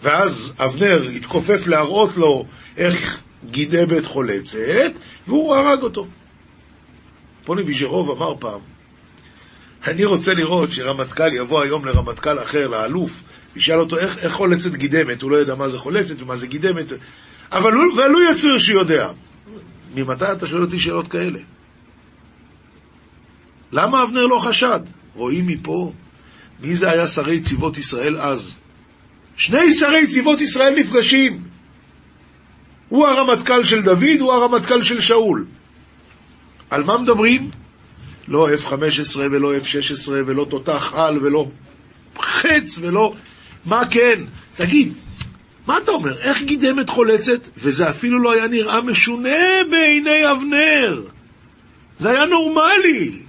ואז 0.02 0.56
אבנר 0.60 1.10
התכופף 1.16 1.68
להראות 1.68 2.18
לו 2.18 2.46
איך 2.78 3.22
גידמת 3.46 4.06
חולצת, 4.06 4.92
והוא 5.28 5.56
הרג 5.56 5.82
אותו. 5.84 6.06
פוני 7.46 7.62
ויז'רוב 7.62 8.10
אמר 8.12 8.36
פעם, 8.40 8.60
אני 9.88 10.06
רוצה 10.06 10.34
לראות 10.34 10.72
שרמטכ"ל 10.72 11.34
יבוא 11.34 11.62
היום 11.62 11.86
לרמטכ"ל 11.86 12.40
אחר, 12.40 12.68
לאלוף, 12.68 13.24
וישאל 13.56 13.80
אותו 13.80 13.98
איך, 13.98 14.18
איך 14.18 14.34
חולצת 14.34 14.72
גידמת, 14.76 15.22
הוא 15.22 15.32
לא 15.32 15.38
יודע 15.38 15.56
מה 15.56 15.70
זה 15.70 15.78
חולצת 15.78 16.22
ומה 16.22 16.36
זה 16.36 16.48
גידמת, 16.48 16.94
אבל 17.52 17.72
הוא, 17.74 17.94
ולו 17.94 18.32
יצויר 18.32 18.58
שיודע. 18.58 19.10
ממתי 19.96 20.32
אתה 20.32 20.48
שואל 20.48 20.62
אותי 20.62 20.80
שאלות 20.80 21.08
כאלה? 21.08 21.40
למה 23.72 24.04
אבנר 24.04 24.26
לא 24.26 24.40
חשד? 24.40 24.80
רואים 25.16 25.48
מפה 25.48 25.92
מי 26.60 26.76
זה 26.76 26.92
היה 26.92 27.08
שרי 27.08 27.40
צבאות 27.40 27.78
ישראל 27.78 28.18
אז. 28.18 28.58
שני 29.38 29.74
שרי 29.74 30.08
צבאות 30.08 30.42
ישראל 30.42 30.74
נפגשים. 30.80 31.44
הוא 32.90 33.08
הרמטכ"ל 33.08 33.66
של 33.66 33.82
דוד, 33.82 34.20
הוא 34.20 34.34
הרמטכ"ל 34.34 34.84
של 34.84 35.02
שאול. 35.02 35.46
על 36.70 36.84
מה 36.84 36.98
מדברים? 36.98 37.50
לא 38.32 38.48
F-15 38.56 39.20
ולא 39.20 39.58
F-16 39.58 40.12
ולא 40.12 40.46
תותח 40.50 40.94
על 40.96 41.26
ולא 41.26 41.48
חץ 42.20 42.80
ולא... 42.82 43.14
מה 43.66 43.86
כן? 43.90 44.20
תגיד, 44.56 44.94
מה 45.68 45.78
אתה 45.78 45.92
אומר? 45.92 46.18
איך 46.18 46.42
גידמת 46.42 46.90
חולצת? 46.90 47.48
וזה 47.58 47.90
אפילו 47.90 48.24
לא 48.24 48.32
היה 48.32 48.48
נראה 48.48 48.82
משונה 48.82 49.40
בעיני 49.72 50.32
אבנר. 50.32 51.04
זה 51.98 52.10
היה 52.10 52.26
נורמלי. 52.26 53.22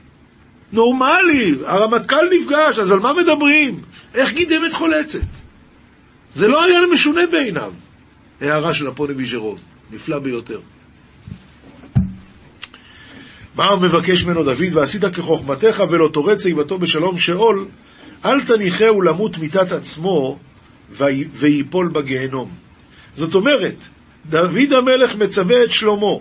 נורמלי. 0.73 1.55
הרמטכ"ל 1.65 2.29
נפגש, 2.41 2.79
אז 2.79 2.91
על 2.91 2.99
מה 2.99 3.13
מדברים? 3.13 3.81
איך 4.15 4.33
גידמת 4.33 4.73
חולצת? 4.73 5.21
זה 6.33 6.49
לא 6.49 6.65
היה 6.65 6.81
משונה 6.93 7.27
בעיניו. 7.27 7.73
הערה 8.41 8.75
של 8.75 8.87
הפוני 8.87 9.15
ויז'רוב, 9.15 9.61
נפלא 9.91 10.19
ביותר. 10.19 10.61
מה 13.57 13.77
מבקש 13.77 14.25
ממנו 14.25 14.45
דוד? 14.45 14.73
ועשית 14.73 15.05
כחוכמתך 15.05 15.83
ולא 15.91 16.09
תורד 16.13 16.39
שיבתו 16.39 16.79
בשלום 16.79 17.19
שאול, 17.19 17.67
אל 18.25 18.41
תניחהו 18.41 19.03
למות 19.03 19.39
מיתת 19.39 19.73
עצמו 19.73 20.39
ויפול 21.33 21.89
בגיהנום. 21.89 22.51
זאת 23.15 23.35
אומרת, 23.35 23.75
דוד 24.27 24.73
המלך 24.73 25.17
מצווה 25.17 25.65
את 25.65 25.71
שלמה, 25.71 26.15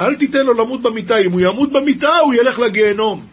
אל 0.00 0.14
תיתן 0.14 0.46
לו 0.46 0.54
למות 0.54 0.82
במיטה, 0.82 1.18
אם 1.18 1.32
הוא 1.32 1.40
ימות 1.40 1.72
במיטה 1.72 2.18
הוא 2.18 2.34
ילך 2.34 2.58
לגיהנום. 2.58 3.26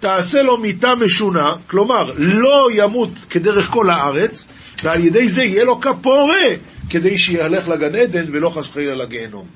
תעשה 0.00 0.42
לו 0.42 0.56
מיטה 0.56 0.94
משונה, 0.94 1.52
כלומר, 1.66 2.12
לא 2.18 2.68
ימות 2.72 3.10
כדרך 3.30 3.70
כל 3.70 3.90
הארץ, 3.90 4.46
ועל 4.82 5.04
ידי 5.04 5.28
זה 5.28 5.44
יהיה 5.44 5.64
לו 5.64 5.80
כפורה, 5.80 6.46
כדי 6.90 7.18
שילך 7.18 7.68
לגן 7.68 7.94
עדן 7.94 8.24
ולא 8.32 8.50
חס 8.50 8.68
וחלילה 8.68 8.94
לגיהנום. 8.94 9.46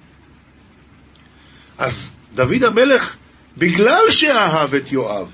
אז 1.78 2.12
דוד 2.34 2.62
המלך 2.62 3.16
בגלל 3.58 4.02
שאהב 4.10 4.74
את 4.74 4.92
יואב, 4.92 5.32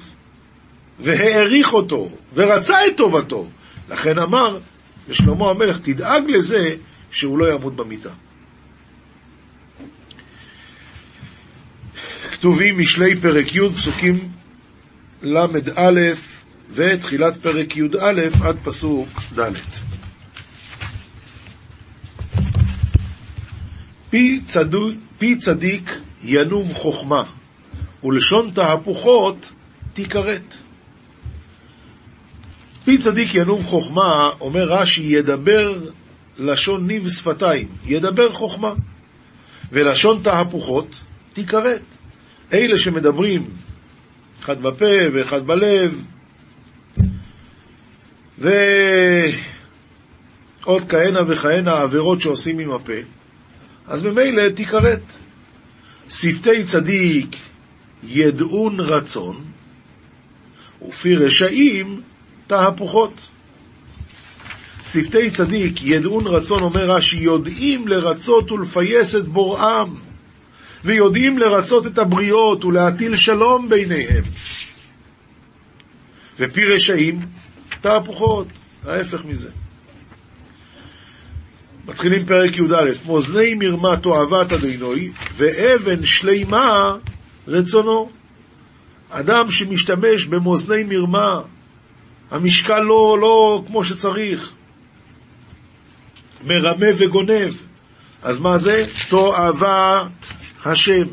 והעריך 1.01 1.73
אותו, 1.73 2.09
ורצה 2.35 2.87
את 2.87 2.97
טובתו, 2.97 3.47
לכן 3.89 4.19
אמר 4.19 4.59
לשלמה 5.09 5.51
המלך, 5.51 5.81
תדאג 5.81 6.23
לזה 6.29 6.75
שהוא 7.11 7.39
לא 7.39 7.55
ימות 7.55 7.77
במיטה. 7.77 8.11
כתובים 12.33 12.79
משלי 12.79 13.17
פרק 13.17 13.55
י', 13.55 13.71
פסוקים 13.77 14.29
ל"א 15.23 15.91
ותחילת 16.71 17.37
פרק 17.43 17.77
י"א 17.77 18.21
עד 18.43 18.57
פסוק 18.65 19.09
ד'. 19.39 19.53
פי, 25.19 25.37
צדיק 25.39 26.01
ינום 26.23 26.75
חוכמה, 26.75 27.23
ולשון 28.05 28.51
תהפוכות 28.51 29.53
תיכרת. 29.93 30.57
פי 32.85 32.99
צדיק 32.99 33.35
ינום 33.35 33.63
חוכמה, 33.63 34.31
אומר 34.41 34.65
רש"י, 34.69 35.03
ידבר 35.03 35.81
לשון 36.39 36.87
ניב 36.87 37.09
שפתיים, 37.09 37.69
ידבר 37.87 38.33
חוכמה, 38.33 38.73
ולשון 39.73 40.23
תהפוכות 40.23 41.01
תיכרת. 41.33 41.83
אלה 42.53 42.79
שמדברים 42.79 43.47
אחד 44.41 44.63
בפה 44.63 44.95
ואחד 45.15 45.47
בלב, 45.47 46.05
ועוד 48.39 48.53
כהנה 50.89 51.21
וכהנה 51.29 51.81
עבירות 51.81 52.21
שעושים 52.21 52.59
עם 52.59 52.73
הפה, 52.73 52.93
אז 53.87 54.05
ממילא 54.05 54.49
תיכרת. 54.49 55.03
שפתי 56.11 56.65
צדיק 56.65 57.37
ידעון 58.03 58.81
רצון, 58.81 59.45
ופי 60.89 61.15
רשעים 61.15 62.01
תהפוכות. 62.47 63.31
שפתי 64.85 65.31
צדיק 65.31 65.83
ידעון 65.83 66.27
רצון, 66.27 66.63
אומר 66.63 66.91
רש"י, 66.91 67.17
יודעים 67.17 67.89
לרצות 67.89 68.53
ולפייס 68.53 69.17
את 69.17 69.29
בוראם, 69.29 69.95
ויודעים 70.85 71.39
לרצות 71.39 71.87
את 71.87 71.99
הבריות 71.99 72.65
ולהטיל 72.65 73.17
שלום 73.17 73.69
ביניהם. 73.69 74.23
ופי 76.39 76.65
רשעים 76.65 77.21
תהפוכות, 77.81 78.47
ההפך 78.87 79.25
מזה. 79.25 79.51
מתחילים 81.89 82.27
פרק 82.27 82.57
י"א, 82.57 83.11
מאזני 83.13 83.55
מרמה 83.55 83.97
תועבת 83.97 84.53
אדינוי, 84.53 85.13
ואבן 85.37 86.07
שלימה 86.07 86.93
רצונו. 87.49 88.11
אדם 89.11 89.51
שמשתמש 89.51 90.25
במאזני 90.29 90.85
מרמה, 90.85 91.41
המשקל 92.31 92.81
לא, 92.81 93.19
לא 93.21 93.63
כמו 93.67 93.85
שצריך, 93.85 94.53
מרמה 96.45 96.87
וגונב. 96.99 97.55
אז 98.23 98.41
מה 98.41 98.57
זה? 98.57 98.85
תועבת 99.11 100.33
השם. 100.65 101.07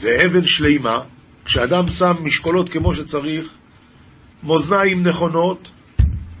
ואבן 0.00 0.46
שלימה, 0.46 0.98
כשאדם 1.44 1.88
שם 1.88 2.12
משקולות 2.22 2.68
כמו 2.68 2.94
שצריך, 2.94 3.52
מאזניים 4.42 5.06
נכונות, 5.06 5.70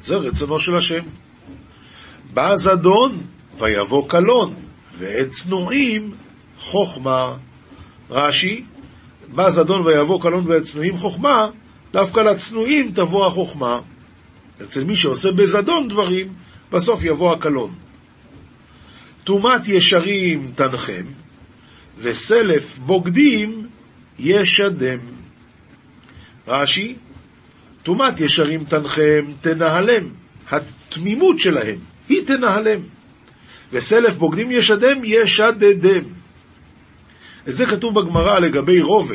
זה 0.00 0.16
רצונו 0.16 0.58
של 0.58 0.76
השם. 0.76 1.02
בא 2.34 2.56
זדון 2.56 3.20
ויבוא 3.58 4.08
קלון, 4.08 4.54
ועת 4.98 5.30
צנועים 5.30 6.14
חוכמה. 6.58 7.36
רש"י, 8.10 8.64
בא 9.34 9.50
זדון 9.50 9.86
ויבוא 9.86 10.22
קלון 10.22 10.50
ועת 10.50 10.62
צנועים 10.62 10.98
חוכמה, 10.98 11.50
דווקא 11.92 12.20
לצנועים 12.20 12.92
תבוא 12.92 13.26
החוכמה. 13.26 13.80
אצל 14.62 14.84
מי 14.84 14.96
שעושה 14.96 15.32
בזדון 15.32 15.88
דברים, 15.88 16.28
בסוף 16.72 17.04
יבוא 17.04 17.32
הקלון. 17.32 17.74
טומאת 19.24 19.68
ישרים 19.68 20.52
תנחם, 20.54 21.04
וסלף 21.98 22.78
בוגדים 22.78 23.66
ישדם. 24.18 24.98
רש"י, 26.48 26.94
טומאת 27.82 28.20
ישרים 28.20 28.64
תנחם, 28.64 29.32
תנהלם. 29.40 30.08
התמימות 30.50 31.38
שלהם, 31.38 31.78
היא 32.08 32.26
תנהלם. 32.26 32.80
וסלף 33.72 34.16
בוגדים 34.16 34.50
ישדם, 34.50 35.00
ישדדם. 35.04 36.17
את 37.48 37.56
זה 37.56 37.66
כתוב 37.66 38.00
בגמרא 38.00 38.38
לגבי 38.38 38.80
רובה, 38.80 39.14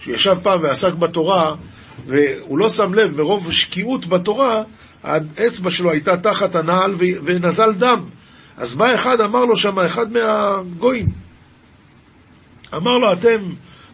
שישב 0.00 0.34
פעם 0.42 0.62
ועסק 0.62 0.92
בתורה, 0.92 1.54
והוא 2.06 2.58
לא 2.58 2.68
שם 2.68 2.94
לב, 2.94 3.16
מרוב 3.16 3.52
שקיעות 3.52 4.06
בתורה, 4.06 4.62
האצבע 5.02 5.70
שלו 5.70 5.90
הייתה 5.90 6.16
תחת 6.16 6.54
הנעל 6.54 6.94
ונזל 7.24 7.72
דם. 7.72 8.04
אז 8.56 8.74
בא 8.74 8.94
אחד, 8.94 9.20
אמר 9.20 9.44
לו 9.44 9.56
שם, 9.56 9.78
אחד 9.78 10.06
מהגויים, 10.12 11.06
אמר 12.74 12.96
לו, 12.98 13.12
אתם 13.12 13.38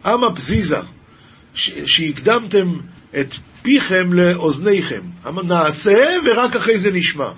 עם 0.05 0.23
הפזיזה, 0.23 0.79
שהקדמתם 1.53 2.73
את 3.19 3.33
פיכם 3.61 4.13
לאוזניכם. 4.13 5.01
נעשה 5.43 6.17
ורק 6.25 6.55
אחרי 6.55 6.77
זה 6.77 6.91
נשמע. 6.91 7.31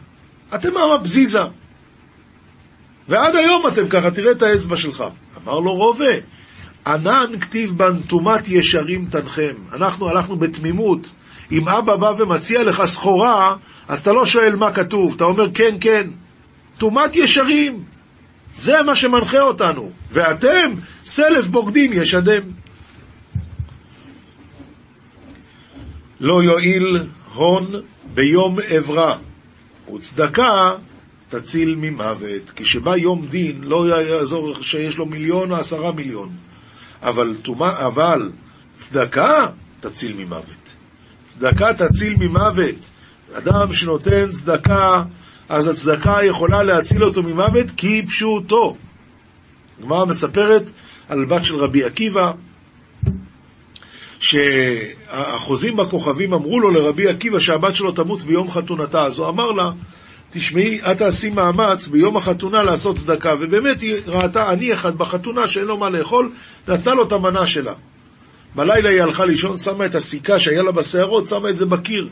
אתם 0.55 0.77
עם 0.77 0.91
הפזיזה. 0.91 1.43
ועד 3.07 3.35
היום 3.35 3.67
אתם 3.67 3.87
ככה, 3.87 4.11
תראה 4.11 4.31
את 4.31 4.41
האצבע 4.41 4.77
שלך. 4.77 5.03
אמר 5.43 5.59
לו 5.59 5.73
רובה, 5.73 6.13
ענן 6.87 7.39
כתיב 7.39 7.77
בנתומת 7.77 8.47
ישרים 8.47 9.05
תנחם. 9.05 9.53
אנחנו 9.73 10.09
הלכנו 10.09 10.35
בתמימות. 10.39 11.09
אם 11.51 11.69
אבא 11.69 11.95
בא 11.95 12.13
ומציע 12.17 12.63
לך 12.63 12.85
סחורה, 12.85 13.55
אז 13.87 13.99
אתה 13.99 14.13
לא 14.13 14.25
שואל 14.25 14.55
מה 14.55 14.73
כתוב, 14.73 15.13
אתה 15.15 15.23
אומר 15.23 15.51
כן, 15.53 15.75
כן. 15.81 16.07
תומת 16.77 17.15
ישרים, 17.15 17.83
זה 18.55 18.83
מה 18.85 18.95
שמנחה 18.95 19.41
אותנו. 19.41 19.91
ואתם, 20.11 20.71
סלף 21.03 21.47
בוגדים 21.47 21.93
ישדם. 21.93 22.41
לא 26.19 26.43
יועיל 26.43 27.07
הון 27.33 27.71
ביום 28.13 28.57
אברה, 28.77 29.17
וצדקה 29.95 30.71
תציל 31.31 31.75
ממוות. 31.77 32.51
כשבא 32.55 32.97
יום 32.97 33.25
דין, 33.25 33.63
לא 33.63 33.89
יעזור 33.89 34.53
שיש 34.61 34.97
לו 34.97 35.05
מיליון 35.05 35.51
או 35.51 35.55
עשרה 35.55 35.91
מיליון. 35.91 36.29
אבל, 37.01 37.35
תומה, 37.35 37.79
אבל 37.79 38.31
צדקה 38.77 39.47
תציל 39.79 40.13
ממוות. 40.17 40.75
צדקה 41.25 41.73
תציל 41.73 42.13
ממוות. 42.19 42.75
אדם 43.33 43.73
שנותן 43.73 44.31
צדקה, 44.31 45.03
אז 45.49 45.67
הצדקה 45.67 46.17
יכולה 46.23 46.63
להציל 46.63 47.03
אותו 47.03 47.23
ממוות 47.23 47.71
כי 47.77 48.05
פשוטו. 48.07 48.75
הגמרא 49.79 50.05
מספרת 50.05 50.63
על 51.09 51.25
בת 51.25 51.45
של 51.45 51.55
רבי 51.55 51.83
עקיבא, 51.83 52.31
שהחוזים 54.19 55.77
בכוכבים 55.77 56.33
אמרו 56.33 56.59
לו 56.59 56.71
לרבי 56.71 57.07
עקיבא 57.07 57.39
שהבת 57.39 57.75
שלו 57.75 57.91
תמות 57.91 58.21
ביום 58.21 58.51
חתונתה, 58.51 59.05
אז 59.05 59.19
הוא 59.19 59.27
אמר 59.27 59.51
לה, 59.51 59.69
תשמעי, 60.33 60.81
את 60.81 60.97
תעשי 60.97 61.29
מאמץ 61.29 61.87
ביום 61.87 62.17
החתונה 62.17 62.63
לעשות 62.63 62.95
צדקה, 62.95 63.33
ובאמת 63.41 63.81
היא 63.81 63.95
ראתה 64.07 64.49
עני 64.49 64.73
אחד 64.73 64.97
בחתונה 64.97 65.47
שאין 65.47 65.65
לו 65.65 65.77
מה 65.77 65.89
לאכול, 65.89 66.31
נתנה 66.67 66.93
לו 66.93 67.07
את 67.07 67.11
המנה 67.11 67.47
שלה. 67.47 67.73
בלילה 68.55 68.89
היא 68.89 69.01
הלכה 69.01 69.25
לישון, 69.25 69.57
שמה 69.57 69.85
את 69.85 69.95
הסיכה 69.95 70.39
שהיה 70.39 70.63
לה 70.63 70.71
בשערות, 70.71 71.27
שמה 71.27 71.49
את 71.49 71.55
זה 71.55 71.65
בקיר. 71.65 72.09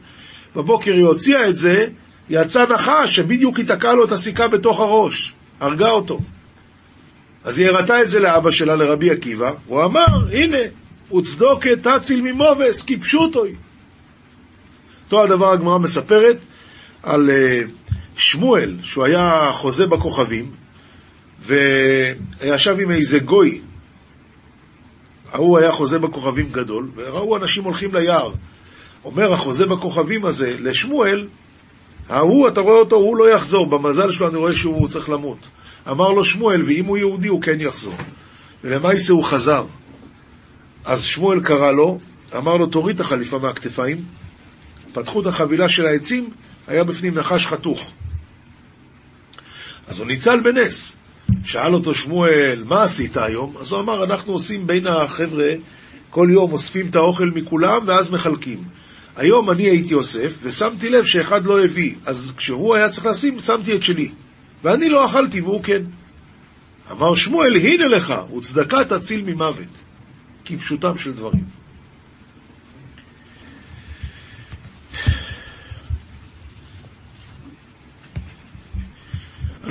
בבוקר 0.55 0.91
היא 0.91 1.05
הוציאה 1.05 1.49
את 1.49 1.55
זה, 1.55 1.88
יצא 2.29 2.65
נחש 2.65 3.15
שבדיוק 3.15 3.60
ייתקע 3.60 3.93
לו 3.93 4.05
את 4.05 4.12
הסיכה 4.12 4.47
בתוך 4.47 4.79
הראש, 4.79 5.34
הרגה 5.60 5.89
אותו. 5.89 6.19
אז 7.43 7.60
היא 7.60 7.67
הראתה 7.67 8.01
את 8.01 8.08
זה 8.08 8.19
לאבא 8.19 8.51
שלה, 8.51 8.75
לרבי 8.75 9.12
עקיבא, 9.12 9.51
הוא 9.67 9.84
אמר, 9.84 10.32
הנה, 10.32 10.58
וצדוקת 11.17 11.88
תציל 11.88 12.21
ממובס, 12.21 12.84
כי 12.84 12.99
פשוטוי. 12.99 13.55
אותו 15.05 15.23
הדבר 15.23 15.51
הגמרא 15.51 15.77
מספרת 15.77 16.38
על 17.03 17.29
uh, 17.29 17.93
שמואל, 18.19 18.77
שהוא 18.84 19.05
היה 19.05 19.51
חוזה 19.51 19.88
בכוכבים, 19.88 20.51
וישב 21.39 22.75
עם 22.82 22.91
איזה 22.91 23.19
גוי. 23.19 23.62
ההוא 25.32 25.60
היה 25.60 25.71
חוזה 25.71 25.99
בכוכבים 25.99 26.49
גדול, 26.51 26.91
וראו 26.95 27.38
אנשים 27.38 27.63
הולכים 27.63 27.89
ליער. 27.93 28.32
אומר 29.05 29.34
החוזה 29.34 29.65
בכוכבים 29.65 30.25
הזה 30.25 30.55
לשמואל, 30.60 31.27
ההוא, 32.10 32.47
אתה 32.47 32.62
רואה 32.62 32.79
אותו, 32.79 32.95
הוא 32.95 33.17
לא 33.17 33.34
יחזור, 33.34 33.65
במזל 33.69 34.12
שלו 34.12 34.27
אני 34.27 34.38
רואה 34.38 34.53
שהוא 34.53 34.88
צריך 34.88 35.10
למות. 35.10 35.47
אמר 35.89 36.10
לו 36.10 36.23
שמואל, 36.23 36.63
ואם 36.67 36.86
הוא 36.86 36.97
יהודי 36.97 37.27
הוא 37.27 37.41
כן 37.41 37.60
יחזור. 37.60 37.93
ולמעשה 38.63 39.13
הוא 39.13 39.23
חזר. 39.23 39.65
אז 40.86 41.03
שמואל 41.03 41.43
קרא 41.43 41.71
לו, 41.71 41.99
אמר 42.38 42.53
לו, 42.53 42.67
תוריד 42.67 42.95
את 42.95 43.01
החליפה 43.01 43.38
מהכתפיים. 43.38 43.97
פתחו 44.93 45.21
את 45.21 45.25
החבילה 45.25 45.69
של 45.69 45.86
העצים, 45.86 46.29
היה 46.67 46.84
בפנים 46.84 47.13
נחש 47.13 47.47
חתוך. 47.47 47.91
אז 49.89 49.99
הוא 49.99 50.08
ניצל 50.08 50.39
בנס. 50.39 50.95
שאל 51.43 51.73
אותו 51.73 51.93
שמואל, 51.93 52.63
מה 52.65 52.84
עשית 52.84 53.17
היום? 53.17 53.58
אז 53.60 53.71
הוא 53.71 53.82
אמר, 53.82 54.04
אנחנו 54.04 54.34
עושים 54.34 54.67
בין 54.67 54.88
החבר'ה 54.88 55.49
כל 56.10 56.28
יום 56.36 56.52
אוספים 56.52 56.89
את 56.89 56.95
האוכל 56.95 57.30
מכולם 57.36 57.80
ואז 57.86 58.12
מחלקים. 58.12 58.63
היום 59.15 59.49
אני 59.49 59.63
הייתי 59.63 59.93
אוסף, 59.93 60.39
ושמתי 60.41 60.89
לב 60.89 61.06
שאחד 61.06 61.45
לא 61.45 61.63
הביא, 61.63 61.95
אז 62.06 62.34
כשהוא 62.38 62.75
היה 62.75 62.89
צריך 62.89 63.06
לשים, 63.06 63.39
שמתי 63.39 63.75
את 63.75 63.82
שלי. 63.82 64.12
ואני 64.63 64.89
לא 64.89 65.06
אכלתי 65.06 65.41
והוא 65.41 65.63
כן. 65.63 65.82
אמר 66.91 67.15
שמואל, 67.15 67.58
הנה 67.58 67.88
לך, 67.88 68.13
וצדקה 68.38 68.86
תציל 68.86 69.21
ממוות. 69.21 69.67
כפשוטם 70.45 70.97
של 70.97 71.13
דברים. 71.13 71.59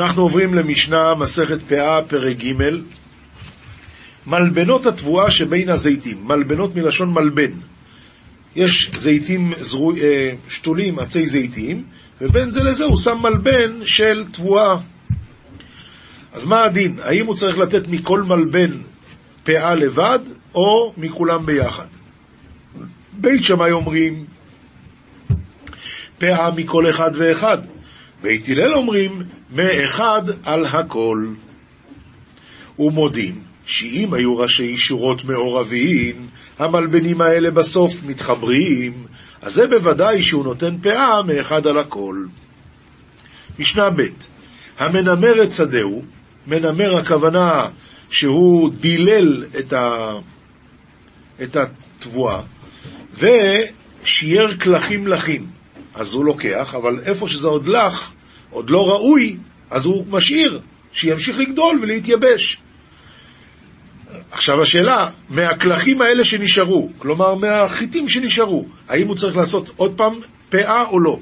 אנחנו 0.00 0.22
עוברים 0.22 0.54
למשנה, 0.54 1.14
מסכת 1.20 1.62
פאה, 1.62 2.02
פרק 2.08 2.37
ג', 2.37 2.52
מלבנות 4.26 4.87
התבואה 4.87 5.30
שבין 5.30 5.68
הזיתים, 5.68 6.18
מלבנות 6.24 6.76
מלשון 6.76 7.12
מלבן. 7.12 7.52
יש 8.56 8.90
זיתים 8.98 9.52
זרו, 9.61 9.92
אה, 9.92 9.96
שתולים, 10.48 10.98
עצי 10.98 11.26
זיתים, 11.26 11.84
ובין 12.20 12.50
זה 12.50 12.61
לזה 12.61 12.84
הוא 12.84 12.96
שם 12.96 13.18
מלבן 13.22 13.84
של 13.84 14.24
תבואה. 14.32 14.76
אז 16.32 16.44
מה 16.44 16.64
הדין? 16.64 16.98
האם 17.02 17.26
הוא 17.26 17.34
צריך 17.34 17.58
לתת 17.58 17.88
מכל 17.88 18.22
מלבן 18.22 18.70
פאה 19.44 19.74
לבד, 19.74 20.18
או 20.54 20.92
מכולם 20.96 21.46
ביחד? 21.46 21.87
בית 23.12 23.42
שמאי 23.42 23.70
אומרים 23.70 24.24
פאה 26.18 26.50
מכל 26.56 26.90
אחד 26.90 27.11
ואחד. 27.14 27.58
בית 28.22 28.48
הלל 28.48 28.74
אומרים 28.74 29.22
מאחד 29.50 30.22
על 30.44 30.66
הכל. 30.66 31.26
ומודים 32.78 33.35
שאם 33.64 34.14
היו 34.14 34.37
ראשי 34.37 34.76
שורות 34.76 35.24
מעורבים, 35.24 36.26
המלבנים 36.59 37.20
האלה 37.20 37.50
בסוף 37.50 38.04
מתחברים, 38.07 38.92
אז 39.42 39.54
זה 39.54 39.66
בוודאי 39.66 40.22
שהוא 40.22 40.44
נותן 40.44 40.78
פאה 40.78 41.22
מאחד 41.22 41.66
על 41.66 41.78
הכל. 41.78 42.24
משנה 43.59 43.90
ב' 43.90 44.02
המנמר 44.78 45.42
את 45.42 45.52
שדהו, 45.52 46.02
מנמר 46.46 46.96
הכוונה 46.96 47.66
שהוא 48.11 48.70
דילל 48.81 49.44
את, 49.59 49.72
ה... 49.72 50.12
את 51.42 51.57
התבואה, 51.57 52.42
ושייר 53.14 54.57
כלכים 54.61 55.07
לחים. 55.07 55.57
אז 55.98 56.14
הוא 56.14 56.24
לוקח, 56.24 56.74
אבל 56.74 57.00
איפה 57.04 57.28
שזה 57.28 57.48
עוד 57.48 57.66
לח, 57.68 58.12
עוד 58.50 58.70
לא 58.70 58.87
ראוי, 58.88 59.37
אז 59.70 59.87
הוא 59.87 60.04
משאיר, 60.11 60.61
שימשיך 60.92 61.37
לגדול 61.38 61.78
ולהתייבש. 61.82 62.61
עכשיו 64.30 64.62
השאלה, 64.62 65.08
מהכלכים 65.30 66.02
האלה 66.02 66.24
שנשארו, 66.24 66.90
כלומר 66.98 67.34
מהחיטים 67.34 68.08
שנשארו, 68.08 68.66
האם 68.88 69.08
הוא 69.08 69.16
צריך 69.16 69.37
לעשות 69.37 69.70
עוד 69.76 69.94
פעם 69.96 70.12
פאה 70.48 70.82
או 70.90 71.00
לא? 71.00 71.18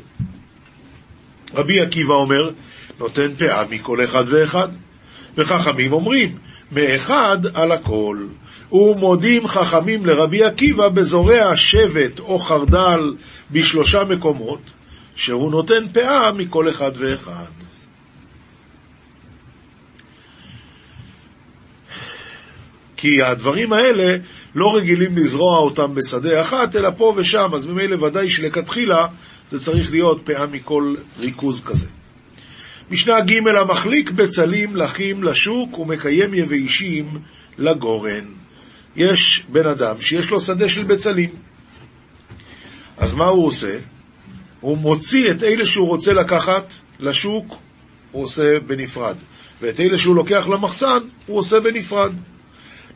רבי 1.55 1.81
עקיבא 1.81 2.15
אומר, 2.15 2.51
נותן 2.99 3.37
פאה 3.37 3.65
מכל 3.71 4.05
אחד 4.05 4.25
ואחד. 4.27 4.69
וחכמים 5.37 5.93
אומרים, 5.93 6.39
מאחד 6.73 7.39
על 7.55 7.73
הכל. 7.73 8.27
ומודים 8.73 9.47
חכמים 9.47 10.07
לרבי 10.07 10.45
עקיבא 10.45 10.89
בזורע 10.89 11.57
שבט 11.57 12.21
או 12.21 12.39
חרדל 12.39 13.01
בשלושה 13.51 13.99
מקומות, 14.05 14.61
שהוא 15.15 15.51
נותן 15.51 15.89
פאה 15.93 16.33
מכל 16.33 16.69
אחד 16.69 16.91
ואחד. 16.99 17.51
כי 22.97 23.23
הדברים 23.23 23.73
האלה 23.73 24.17
לא 24.55 24.75
רגילים 24.75 25.17
לזרוע 25.17 25.59
אותם 25.59 25.95
בשדה 25.95 26.41
אחת, 26.41 26.77
אלא 26.77 26.91
פה 26.97 27.15
ושם, 27.17 27.49
אז 27.55 27.69
ממילא 27.69 28.05
ודאי 28.05 28.31
שלכתחילה 28.31 29.07
זה 29.49 29.61
צריך 29.61 29.91
להיות 29.91 30.21
פאה 30.25 30.47
מכל 30.47 30.95
ריכוז 31.19 31.65
כזה. 31.65 31.89
משנה 32.91 33.21
ג' 33.21 33.49
המחליק 33.63 34.11
בצלים 34.11 34.77
לחים 34.77 35.23
לשוק 35.23 35.79
ומקיים 35.79 36.35
יביישים 36.35 37.05
לגורן. 37.59 38.46
יש 38.97 39.47
בן 39.49 39.67
אדם 39.67 40.01
שיש 40.01 40.31
לו 40.31 40.41
שדה 40.41 40.69
של 40.69 40.85
בצלים. 40.85 41.31
אז 42.99 43.15
מה 43.15 43.27
הוא 43.27 43.47
עושה? 43.47 43.79
הוא 44.61 44.79
מוציא 44.79 45.31
את 45.31 45.43
אלה 45.43 45.67
שהוא 45.67 45.89
רוצה 45.89 46.13
לקחת 46.13 46.75
לשוק, 47.01 47.57
הוא 48.13 48.23
עושה 48.23 48.45
בנפרד. 48.67 49.17
ואת 49.61 49.81
אלה 49.81 49.99
שהוא 49.99 50.17
לוקח 50.17 50.49
למחסן, 50.49 50.99
הוא 51.27 51.39
עושה 51.39 51.61
בנפרד. 51.61 52.13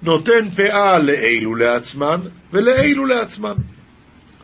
נותן 0.03 0.51
פאה 0.57 0.99
לאלו 0.99 1.55
לעצמן 1.55 2.21
ולאלו 2.53 3.07
לעצמן. 3.07 3.55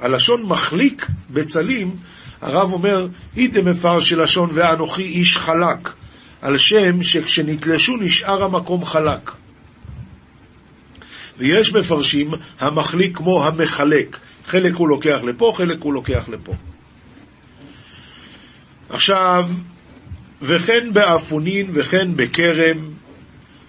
הלשון 0.00 0.42
מחליק 0.42 1.06
בצלים, 1.30 1.96
הרב 2.40 2.72
אומר, 2.72 3.06
אידה 3.36 3.62
מפרש 3.62 4.12
לשון 4.12 4.50
ואנוכי 4.52 5.02
איש 5.02 5.36
חלק, 5.36 5.90
על 6.42 6.58
שם 6.58 7.02
שכשנתלשו 7.02 7.96
נשאר 7.96 8.44
המקום 8.44 8.84
חלק. 8.84 9.30
ויש 11.38 11.74
מפרשים 11.74 12.30
המחליק 12.60 13.16
כמו 13.16 13.44
המחלק, 13.44 14.18
חלק 14.44 14.74
הוא 14.74 14.88
לוקח 14.88 15.18
לפה, 15.22 15.52
חלק 15.56 15.82
הוא 15.82 15.94
לוקח 15.94 16.28
לפה. 16.28 16.52
עכשיו, 18.88 19.50
וכן 20.42 20.92
באפונין 20.92 21.66
וכן 21.74 22.16
בכרם, 22.16 22.90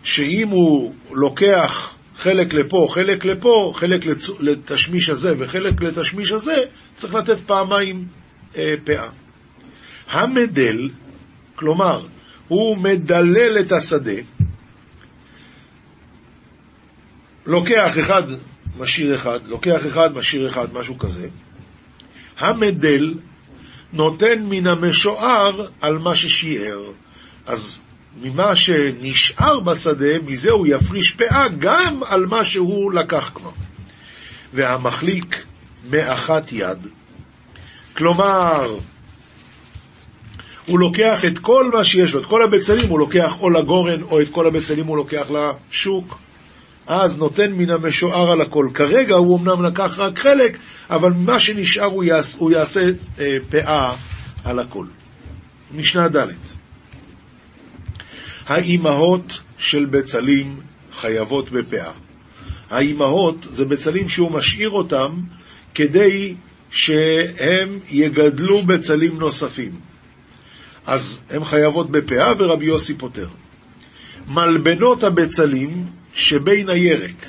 שאם 0.03 0.47
הוא 0.49 0.93
לוקח 1.11 1.95
חלק 2.17 2.53
לפה, 2.53 2.87
חלק 2.89 3.25
לפה, 3.25 3.71
חלק 3.75 4.05
לתשמיש 4.39 5.09
הזה 5.09 5.33
וחלק 5.39 5.81
לתשמיש 5.81 6.31
הזה, 6.31 6.55
צריך 6.95 7.13
לתת 7.13 7.39
פעמיים 7.39 8.05
אה, 8.57 8.73
פאה. 8.83 9.07
המדל, 10.09 10.89
כלומר, 11.55 12.05
הוא 12.47 12.77
מדלל 12.77 13.59
את 13.59 13.71
השדה, 13.71 14.21
לוקח 17.47 17.99
אחד, 17.99 18.23
משאיר 18.79 19.15
אחד, 19.15 19.39
לוקח 19.45 19.87
אחד, 19.87 20.17
משאיר 20.17 20.49
אחד, 20.49 20.73
משהו 20.73 20.97
כזה. 20.97 21.27
המדל 22.39 23.13
נותן 23.93 24.43
מן 24.43 24.67
המשוער 24.67 25.67
על 25.81 25.97
מה 25.97 26.15
ששיער. 26.15 26.91
אז 27.45 27.81
ממה 28.21 28.55
שנשאר 28.55 29.59
בשדה, 29.59 30.19
מזה 30.25 30.51
הוא 30.51 30.67
יפריש 30.67 31.11
פאה 31.11 31.47
גם 31.59 32.03
על 32.07 32.25
מה 32.25 32.43
שהוא 32.43 32.93
לקח 32.93 33.31
כבר. 33.33 33.51
והמחליק 34.53 35.45
מאחת 35.89 36.51
יד. 36.51 36.87
כלומר, 37.97 38.75
הוא 40.65 40.79
לוקח 40.79 41.25
את 41.25 41.39
כל 41.39 41.71
מה 41.73 41.83
שיש 41.83 42.13
לו, 42.13 42.21
את 42.21 42.25
כל 42.25 42.41
הבצלים 42.43 42.89
הוא 42.89 42.99
לוקח 42.99 43.39
או 43.39 43.49
לגורן, 43.49 44.01
או 44.01 44.21
את 44.21 44.29
כל 44.29 44.47
הבצלים 44.47 44.85
הוא 44.85 44.97
לוקח 44.97 45.27
לשוק. 45.29 46.26
אז 46.87 47.17
נותן 47.17 47.51
מן 47.53 47.69
המשוער 47.69 48.31
על 48.31 48.41
הכל. 48.41 48.67
כרגע 48.73 49.15
הוא 49.15 49.39
אמנם 49.39 49.61
לקח 49.63 49.95
רק 49.99 50.19
חלק, 50.19 50.57
אבל 50.89 51.13
מה 51.13 51.39
שנשאר 51.39 51.85
הוא 51.85 52.03
יעשה, 52.03 52.37
הוא 52.39 52.51
יעשה 52.51 52.81
אה, 53.19 53.37
פאה 53.49 53.93
על 54.43 54.59
הכל. 54.59 54.85
משנה 55.75 56.07
ד' 56.09 56.27
האימהות 58.45 59.39
של 59.57 59.85
בצלים 59.85 60.59
חייבות 60.91 61.51
בפאה. 61.51 61.91
האימהות 62.69 63.47
זה 63.49 63.65
בצלים 63.65 64.09
שהוא 64.09 64.31
משאיר 64.31 64.69
אותם 64.69 65.09
כדי 65.75 66.35
שהם 66.71 67.79
יגדלו 67.89 68.61
בצלים 68.63 69.19
נוספים. 69.19 69.71
אז 70.85 71.23
הן 71.29 71.43
חייבות 71.43 71.91
בפאה 71.91 72.33
ורבי 72.39 72.65
יוסי 72.65 72.97
פותר. 72.97 73.27
מלבנות 74.27 75.03
הבצלים 75.03 75.85
שבין 76.17 76.69
הירק. 76.69 77.25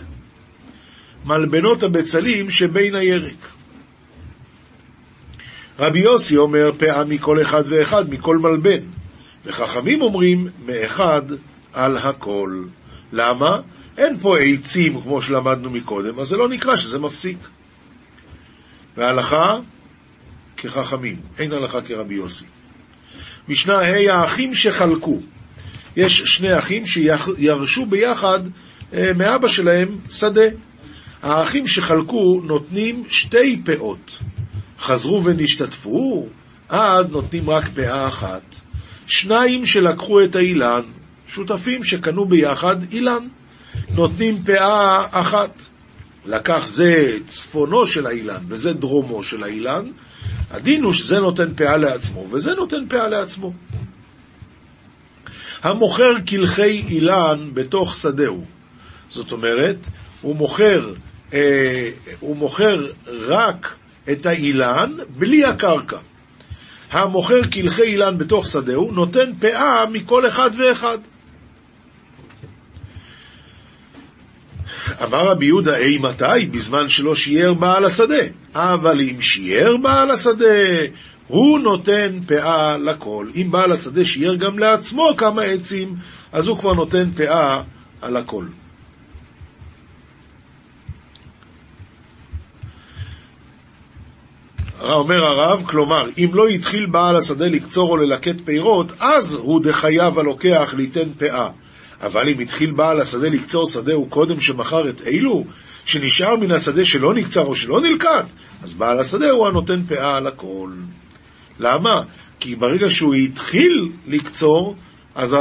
מלבנות 1.24 1.83
הבצלים 1.83 2.51
שבין 2.51 2.96
הירק. 2.96 3.48
רבי 5.79 6.01
יוסי 6.01 6.37
אומר 6.37 6.72
פאה 6.79 7.05
מכל 7.05 7.40
אחד 7.42 7.62
ואחד, 7.66 8.11
מכל 8.11 8.38
מלבן. 8.38 8.87
וחכמים 9.46 10.03
אומרים 10.03 10.48
מאחד 10.66 11.22
על 11.72 11.96
הכל. 11.96 12.64
למה? 13.12 13.61
אין 13.98 14.18
פה 14.20 14.38
עצים 14.38 15.01
כמו 15.01 15.22
שלמדנו 15.22 15.70
מקודם, 15.70 16.20
אז 16.20 16.27
זה 16.29 16.37
לא 16.37 16.48
נקרא 16.48 16.77
שזה 16.77 16.98
מפסיק. 16.98 17.38
והלכה 18.96 19.59
כחכמים, 20.57 21.16
אין 21.38 21.53
הלכה 21.53 21.83
כרבי 21.83 22.14
יוסי. 22.14 22.46
משנה 23.48 23.74
ה' 23.74 24.12
האחים 24.12 24.55
שחלקו. 24.55 25.20
יש 25.96 26.22
שני 26.22 26.59
אחים 26.59 26.87
שירשו 26.87 27.87
ביחד 27.87 28.40
מאבא 28.92 29.48
שלהם 29.48 29.98
שדה. 30.11 30.48
האחים 31.22 31.66
שחלקו 31.66 32.40
נותנים 32.44 33.05
שתי 33.09 33.62
פאות. 33.64 34.18
חזרו 34.79 35.24
ונשתתפו, 35.24 36.27
אז 36.68 37.11
נותנים 37.11 37.51
רק 37.51 37.68
פאה 37.68 38.09
אחת. 38.09 38.42
שניים 39.07 39.66
שלקחו 39.66 40.24
את 40.24 40.37
האילן, 40.37 40.83
שותפים 41.29 41.85
שקנו 41.85 42.29
ביחד 42.29 42.92
אילן, 42.92 43.29
נותנים 43.90 44.42
פאה 44.42 44.98
אחת. 45.11 45.61
לקח 46.27 46.66
זה 46.66 46.94
צפונו 47.24 47.87
של 47.87 48.07
האילן 48.07 48.44
וזה 48.48 48.72
דרומו 48.72 49.22
של 49.22 49.42
האילן, 49.44 49.85
הדין 50.51 50.85
הוא 50.85 50.92
שזה 50.92 51.20
נותן 51.20 51.55
פאה 51.55 51.77
לעצמו 51.77 52.24
וזה 52.31 52.55
נותן 52.55 52.88
פאה 52.88 53.09
לעצמו. 53.09 53.53
המוכר 55.62 56.12
קלחי 56.27 56.85
אילן 56.88 57.51
בתוך 57.55 57.94
שדהו, 57.94 58.44
זאת 59.11 59.33
אומרת, 59.33 59.77
הוא 60.21 60.37
מוכר, 60.37 60.94
אה, 61.35 61.40
הוא 62.21 62.37
מוכר 62.37 62.87
רק 63.07 63.77
את 64.12 64.27
האילן 64.27 64.97
בלי 65.09 65.44
הקרקע. 65.44 65.99
המוכר 66.90 67.40
קלחי 67.51 67.83
אילן 67.83 68.18
בתוך 68.18 68.47
שדהו 68.47 68.92
נותן 68.92 69.33
פאה 69.40 69.87
מכל 69.92 70.29
אחד 70.29 70.51
ואחד. 70.59 70.99
אמר 75.05 75.29
רבי 75.29 75.47
יהודה, 75.47 75.77
אי 75.77 75.99
מתי? 75.99 76.47
בזמן 76.51 76.88
שלא 76.88 77.14
שיער 77.14 77.55
בעל 77.55 77.85
השדה. 77.85 78.25
אבל 78.55 79.01
אם 79.01 79.21
שיער 79.21 79.77
בעל 79.83 80.11
השדה, 80.11 80.55
הוא 81.27 81.59
נותן 81.59 82.21
פאה 82.27 82.79
לכל. 82.79 83.27
אם 83.37 83.51
בעל 83.51 83.73
השדה 83.73 84.05
שיער 84.05 84.35
גם 84.35 84.59
לעצמו 84.59 85.11
כמה 85.16 85.42
עצים, 85.42 85.94
אז 86.33 86.49
הוא 86.49 86.59
כבר 86.59 86.73
נותן 86.73 87.11
פאה 87.16 87.57
על 88.03 88.16
הכל. 88.16 88.44
אומר 94.81 95.25
הרב, 95.25 95.62
כלומר, 95.67 96.05
אם 96.19 96.31
לא 96.33 96.47
התחיל 96.47 96.87
בעל 96.87 97.17
השדה 97.17 97.47
לקצור 97.47 97.91
או 97.91 97.97
ללקט 97.97 98.37
פירות, 98.45 98.93
אז 99.01 99.35
הוא 99.35 99.62
דחייב 99.62 100.19
הלוקח 100.19 100.75
ליתן 100.77 101.12
פאה. 101.19 101.49
אבל 102.03 102.29
אם 102.29 102.41
התחיל 102.41 102.71
בעל 102.71 103.01
השדה 103.01 103.29
לקצור 103.29 103.67
שדהו 103.67 104.07
קודם 104.09 104.41
שמכר 104.41 104.91
את 104.91 105.01
אילו, 105.07 105.45
שנשאר 105.85 106.37
מן 106.37 106.51
השדה 106.51 106.85
שלא 106.85 107.14
נקצר 107.14 107.47
או 107.47 107.55
שלא 107.55 107.81
נלקט, 107.81 108.27
אז 108.62 108.75
בעל 108.75 108.99
השדה 108.99 109.31
הוא 109.31 109.47
הנותן 109.47 109.83
פאה 109.88 110.17
על 110.17 110.27
הכל. 110.27 110.71
למה? 111.61 111.95
כי 112.41 112.57
ברגע 112.57 112.88
שהוא 112.88 113.14
התחיל 113.14 113.93
לקצור, 114.07 114.75
אז 115.14 115.37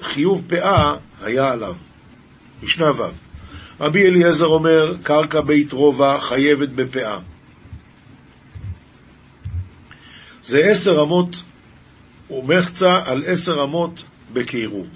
החיוב 0.00 0.42
פאה 0.48 0.92
היה 1.22 1.52
עליו. 1.52 1.74
משנה 2.62 2.90
ו' 2.90 3.02
רבי 3.80 4.02
אליעזר 4.02 4.46
אומר, 4.46 4.94
קרקע 5.02 5.40
בית 5.40 5.72
רובע 5.72 6.18
חייבת 6.18 6.68
בפאה. 6.68 7.18
זה 10.42 10.58
עשר 10.58 11.02
אמות 11.02 11.42
ומחצה 12.30 12.98
על 13.06 13.22
עשר 13.26 13.62
אמות 13.62 14.04
בקירוב. 14.32 14.86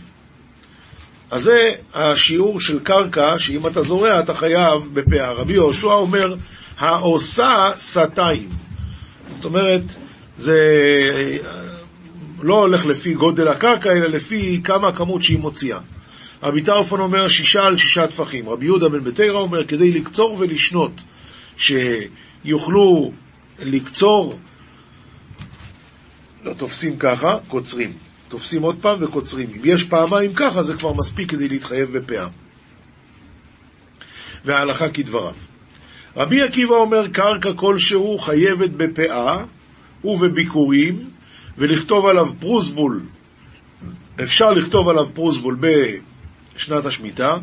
אז 1.31 1.43
זה 1.43 1.71
השיעור 1.95 2.61
של 2.61 2.79
קרקע, 2.79 3.39
שאם 3.39 3.67
אתה 3.67 3.83
זורע 3.83 4.21
אתה 4.21 4.35
חייב 4.35 4.83
בפאה. 4.93 5.33
רבי 5.33 5.53
יהושע 5.53 5.93
אומר, 5.93 6.35
העושה 6.79 7.71
סתיים. 7.75 8.49
זאת 9.27 9.45
אומרת, 9.45 9.83
זה 10.37 10.59
לא 12.43 12.55
הולך 12.55 12.87
לפי 12.87 13.15
גודל 13.15 13.49
הקרקע, 13.49 13.91
אלא 13.93 14.07
לפי 14.07 14.61
כמה 14.65 14.93
כמות 14.93 15.23
שהיא 15.23 15.39
מוציאה. 15.39 15.79
רבי 16.43 16.63
טרפון 16.63 17.01
אומר 17.01 17.29
שישה 17.29 17.63
על 17.63 17.77
שישה 17.77 18.07
טפחים. 18.07 18.49
רבי 18.49 18.65
יהודה 18.65 18.89
בן 18.89 19.05
ביתרא 19.05 19.39
אומר, 19.39 19.65
כדי 19.65 19.91
לקצור 19.91 20.37
ולשנות, 20.39 20.93
שיוכלו 21.57 23.13
לקצור, 23.63 24.39
לא 26.47 26.55
תופסים 26.55 26.97
ככה, 26.99 27.39
קוצרים. 27.49 27.93
תופסים 28.29 28.63
עוד 28.63 28.77
פעם 28.81 29.05
וקוצרים. 29.05 29.49
אם 29.57 29.61
יש 29.65 29.85
פעמיים 29.85 30.35
ככה, 30.35 30.63
זה 30.63 30.77
כבר 30.77 30.93
מספיק 30.93 31.31
כדי 31.31 31.49
להתחייב 31.49 31.99
בפאה. 31.99 32.29
וההלכה 34.45 34.89
כדבריו. 34.89 35.35
רבי 36.17 36.43
עקיבא 36.43 36.75
אומר, 36.75 37.09
קרקע 37.13 37.53
כלשהו 37.57 38.19
חייבת 38.19 38.71
בפאה 38.71 39.45
ובביקורים, 40.05 41.11
ולכתוב 41.59 42.07
עליו 42.07 42.35
פרוסבול, 42.41 43.01
אפשר 44.23 44.51
לכתוב 44.51 44.89
עליו 44.89 45.07
פרוסבול 45.15 45.59
בשנת 45.61 46.87
השמיטה, 46.87 47.35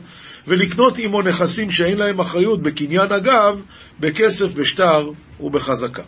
ולקנות 0.48 0.98
עמו 0.98 1.22
נכסים 1.22 1.72
שאין 1.72 1.98
להם 1.98 2.20
אחריות 2.20 2.62
בקניין 2.62 3.12
הגב, 3.12 3.62
בכסף, 4.00 4.54
בשטר 4.54 5.10
ובחזקה. 5.40 6.04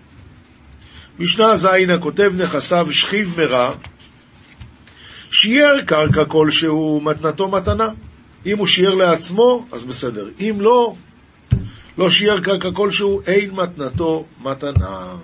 משנה 1.20 1.56
ז' 1.56 1.68
הכותב 1.94 2.32
נכסיו 2.36 2.88
שכיב 2.92 3.36
מרע, 3.38 3.76
שיער 5.32 5.82
קרקע 5.88 6.26
כלשהו, 6.26 7.02
מתנתו 7.02 7.48
מתנה. 7.48 7.88
אם 8.46 8.58
הוא 8.58 8.68
שיער 8.68 8.94
לעצמו, 8.94 9.66
אז 9.72 9.86
בסדר. 9.86 10.30
אם 10.40 10.58
לא, 10.60 10.96
לא 11.98 12.10
שיער 12.10 12.42
קרקע 12.42 12.70
כלשהו, 12.74 13.22
אין 13.28 13.52
מתנתו 13.52 14.26
מתנה. 14.42 15.16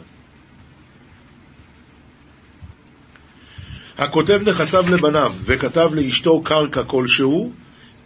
הכותב 3.97 4.41
נכסיו 4.45 4.83
לבניו 4.89 5.33
וכתב 5.45 5.89
לאשתו 5.93 6.41
קרקע 6.43 6.83
כלשהו, 6.83 7.51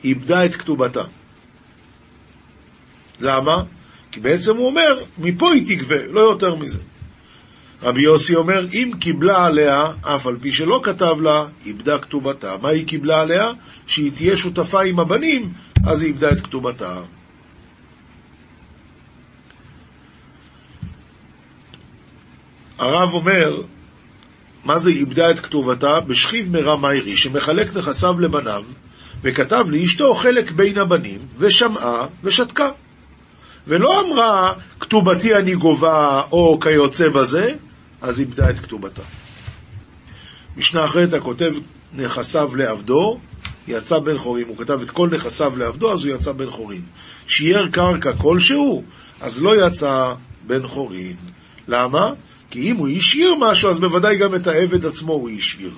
איבדה 0.03 0.45
את 0.45 0.55
כתובתה. 0.55 1.03
למה? 3.21 3.55
כי 4.11 4.19
בעצם 4.19 4.57
הוא 4.57 4.65
אומר, 4.67 5.03
מפה 5.17 5.53
היא 5.53 5.65
תגבה, 5.67 6.05
לא 6.07 6.21
יותר 6.21 6.55
מזה. 6.55 6.79
רבי 7.85 8.01
יוסי 8.01 8.35
אומר, 8.35 8.67
אם 8.73 8.91
קיבלה 8.99 9.45
עליה, 9.45 9.83
אף 10.01 10.27
על 10.27 10.37
פי 10.37 10.51
שלא 10.51 10.79
כתב 10.83 11.21
לה, 11.21 11.41
איבדה 11.65 11.99
כתובתה. 11.99 12.55
מה 12.61 12.69
היא 12.69 12.87
קיבלה 12.87 13.21
עליה? 13.21 13.51
שהיא 13.87 14.11
תהיה 14.15 14.37
שותפה 14.37 14.81
עם 14.81 14.99
הבנים, 14.99 15.53
אז 15.87 16.01
היא 16.01 16.07
איבדה 16.07 16.27
את 16.31 16.41
כתובתה. 16.41 16.97
הרב 22.77 23.13
אומר, 23.13 23.61
מה 24.65 24.77
זה 24.77 24.89
איבדה 24.89 25.31
את 25.31 25.39
כתובתה? 25.39 25.99
בשכיב 25.99 26.51
מרע 26.51 26.75
מיירי, 26.75 27.15
שמחלק 27.15 27.77
נכסיו 27.77 28.19
לבניו, 28.19 28.63
וכתב 29.21 29.63
לאשתו 29.67 30.13
חלק 30.13 30.51
בין 30.51 30.77
הבנים, 30.77 31.19
ושמעה 31.37 32.07
ושתקה. 32.23 32.69
ולא 33.67 34.01
אמרה, 34.01 34.53
כתובתי 34.79 35.35
אני 35.35 35.55
גובה, 35.55 36.21
או 36.31 36.59
כיוצא 36.59 37.09
בזה, 37.09 37.55
אז 38.05 38.19
איבדה 38.19 38.49
את 38.49 38.59
כתובתה. 38.59 39.01
משנה 40.57 40.85
אחרת 40.85 41.13
הכותב 41.13 41.51
נכסיו 41.93 42.55
לעבדו, 42.55 43.19
יצא 43.67 43.99
בן 43.99 44.17
חורין. 44.17 44.47
הוא 44.47 44.57
כתב 44.57 44.81
את 44.81 44.91
כל 44.91 45.09
נכסיו 45.09 45.57
לעבדו, 45.57 45.93
אז 45.93 46.05
הוא 46.05 46.15
יצא 46.15 46.31
בן 46.31 46.49
חורין. 46.49 46.81
שיער 47.27 47.67
קרקע 47.67 48.11
כלשהו, 48.17 48.83
אז 49.21 49.43
לא 49.43 49.65
יצא 49.65 50.13
בן 50.47 50.67
חורין. 50.67 51.15
למה? 51.67 52.11
כי 52.49 52.71
אם 52.71 52.75
הוא 52.75 52.87
השאיר 52.87 53.35
משהו, 53.39 53.69
אז 53.69 53.79
בוודאי 53.79 54.17
גם 54.17 54.35
את 54.35 54.47
העבד 54.47 54.85
עצמו 54.85 55.13
הוא 55.13 55.29
השאיר. 55.37 55.73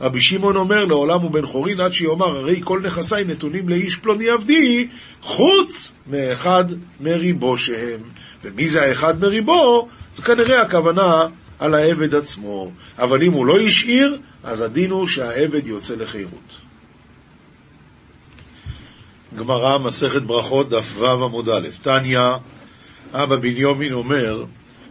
רבי 0.00 0.20
שמעון 0.20 0.56
אומר, 0.56 0.84
לעולם 0.84 1.20
הוא 1.20 1.30
בן 1.30 1.46
חורין 1.46 1.80
עד 1.80 1.92
שיאמר, 1.92 2.36
הרי 2.36 2.60
כל 2.64 2.80
נכסיי 2.84 3.24
נתונים 3.24 3.68
לאיש 3.68 3.96
פלוני 3.96 4.30
עבדי, 4.30 4.88
חוץ 5.22 5.96
מאחד 6.06 6.64
מריבו 7.00 7.58
שהם. 7.58 8.00
ומי 8.44 8.68
זה 8.68 8.82
האחד 8.82 9.20
מריבו? 9.20 9.88
זו 10.14 10.22
כנראה 10.22 10.62
הכוונה 10.62 11.22
על 11.60 11.74
העבד 11.74 12.14
עצמו. 12.14 12.70
אבל 12.98 13.22
אם 13.22 13.32
הוא 13.32 13.46
לא 13.46 13.60
השאיר, 13.60 14.18
אז 14.44 14.60
הדין 14.60 14.90
הוא 14.90 15.06
שהעבד 15.06 15.66
יוצא 15.66 15.94
לחירות. 15.94 16.60
גמרא, 19.36 19.78
מסכת 19.78 20.22
ברכות, 20.22 20.68
דף 20.68 20.96
ו 20.96 21.06
עמוד 21.06 21.48
א', 21.48 21.68
תניא, 21.82 22.20
אבא 23.12 23.36
בניומין 23.36 23.92
אומר, 23.92 24.44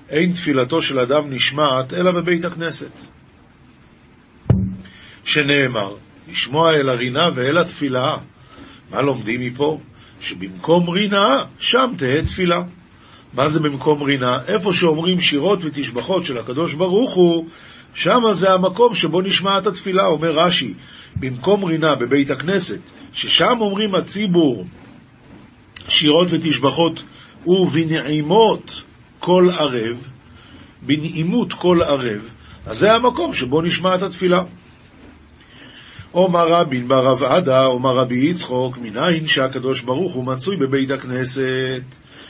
אין 0.10 0.34
תפילתו 0.34 0.82
של 0.82 1.00
אדם 1.00 1.34
נשמעת 1.34 1.94
אלא 1.94 2.12
בבית 2.12 2.46
הכנסת. 2.46 2.92
שנאמר, 5.24 5.96
לשמוע 6.32 6.74
אל 6.74 6.90
הרינה 6.90 7.30
ואל 7.36 7.58
התפילה. 7.58 8.18
מה 8.92 9.02
לומדים 9.02 9.42
מפה? 9.42 9.80
שבמקום 10.22 10.90
רינה, 10.90 11.44
שם 11.60 11.92
תהא 11.98 12.22
תפילה. 12.22 12.60
מה 13.34 13.48
זה 13.48 13.60
במקום 13.60 14.04
רינה? 14.04 14.38
איפה 14.48 14.74
שאומרים 14.74 15.22
שירות 15.22 15.60
ותשבחות 15.66 16.26
של 16.26 16.38
הקדוש 16.38 16.74
ברוך 16.74 17.14
הוא, 17.14 17.46
שם 17.94 18.20
זה 18.32 18.54
המקום 18.54 18.96
שבו 18.96 19.22
נשמעת 19.22 19.68
התפילה, 19.68 20.06
אומר 20.06 20.32
רש"י, 20.32 20.74
במקום 21.16 21.66
רינה 21.66 21.96
בבית 21.96 22.32
הכנסת, 22.32 22.80
ששם 23.14 23.54
אומרים 23.60 23.96
הציבור 23.96 24.66
שירות 25.88 26.28
ותשבחות 26.32 27.04
ובנעימות 27.48 28.84
כל 29.20 29.50
ערב, 29.60 29.98
בנעימות 30.82 31.54
כל 31.54 31.82
ערב, 31.84 32.34
אז 32.66 32.78
זה 32.78 32.94
המקום 32.94 33.34
שבו 33.34 33.62
נשמעת 33.62 34.02
התפילה. 34.02 34.44
אומר 36.14 36.48
רבין 36.48 36.88
ברב 36.88 37.24
עדה, 37.24 37.66
אומר 37.66 37.98
רבי 37.98 38.30
יצחוק, 38.30 38.78
מניין 38.78 39.28
שהקדוש 39.28 39.82
ברוך 39.82 40.14
הוא 40.14 40.26
מצוי 40.26 40.58
בבית 40.58 40.92
הכנסת, 40.92 41.84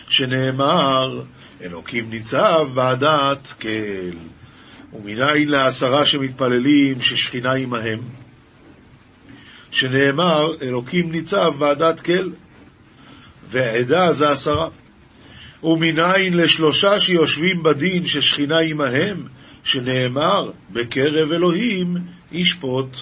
שנאמר, 0.10 1.22
אלוקים 1.62 2.10
ניצב 2.10 2.70
בעדת 2.74 3.48
כל. 3.62 4.18
ומניין 4.94 5.50
לעשרה 5.50 6.06
שמתפללים 6.06 7.02
ששכינה 7.02 7.54
עמהם, 7.54 8.00
שנאמר, 9.72 10.46
אלוקים 10.62 11.12
ניצב 11.12 11.52
בעדת 11.60 12.00
כל, 12.00 12.30
ועדה 13.44 14.12
זה 14.12 14.30
עשרה. 14.30 14.70
ומנין 15.64 16.34
לשלושה 16.34 17.00
שיושבים 17.00 17.64
בדין 17.64 18.06
ששכינה 18.06 18.60
עמהם, 18.60 19.28
שנאמר, 19.64 20.52
בקרב 20.70 21.32
אלוהים 21.32 21.96
ישפוט. 22.32 22.98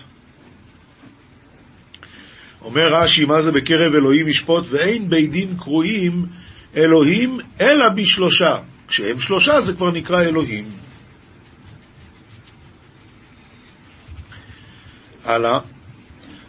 אומר 2.62 2.94
רש"י, 2.94 3.26
מה 3.26 3.42
זה 3.42 3.52
בקרב 3.52 3.94
אלוהים 3.94 4.28
ישפוט? 4.28 4.66
ואין 4.70 5.10
בית 5.10 5.32
דין 5.32 5.58
קרויים 5.58 6.26
אלוהים 6.78 7.38
אלא 7.62 7.90
בשלושה. 7.90 8.56
כשהם 8.88 9.20
שלושה 9.20 9.60
זה 9.60 9.74
כבר 9.74 9.92
נקרא 9.92 10.22
אלוהים. 10.22 10.66
הלאה. 15.26 15.60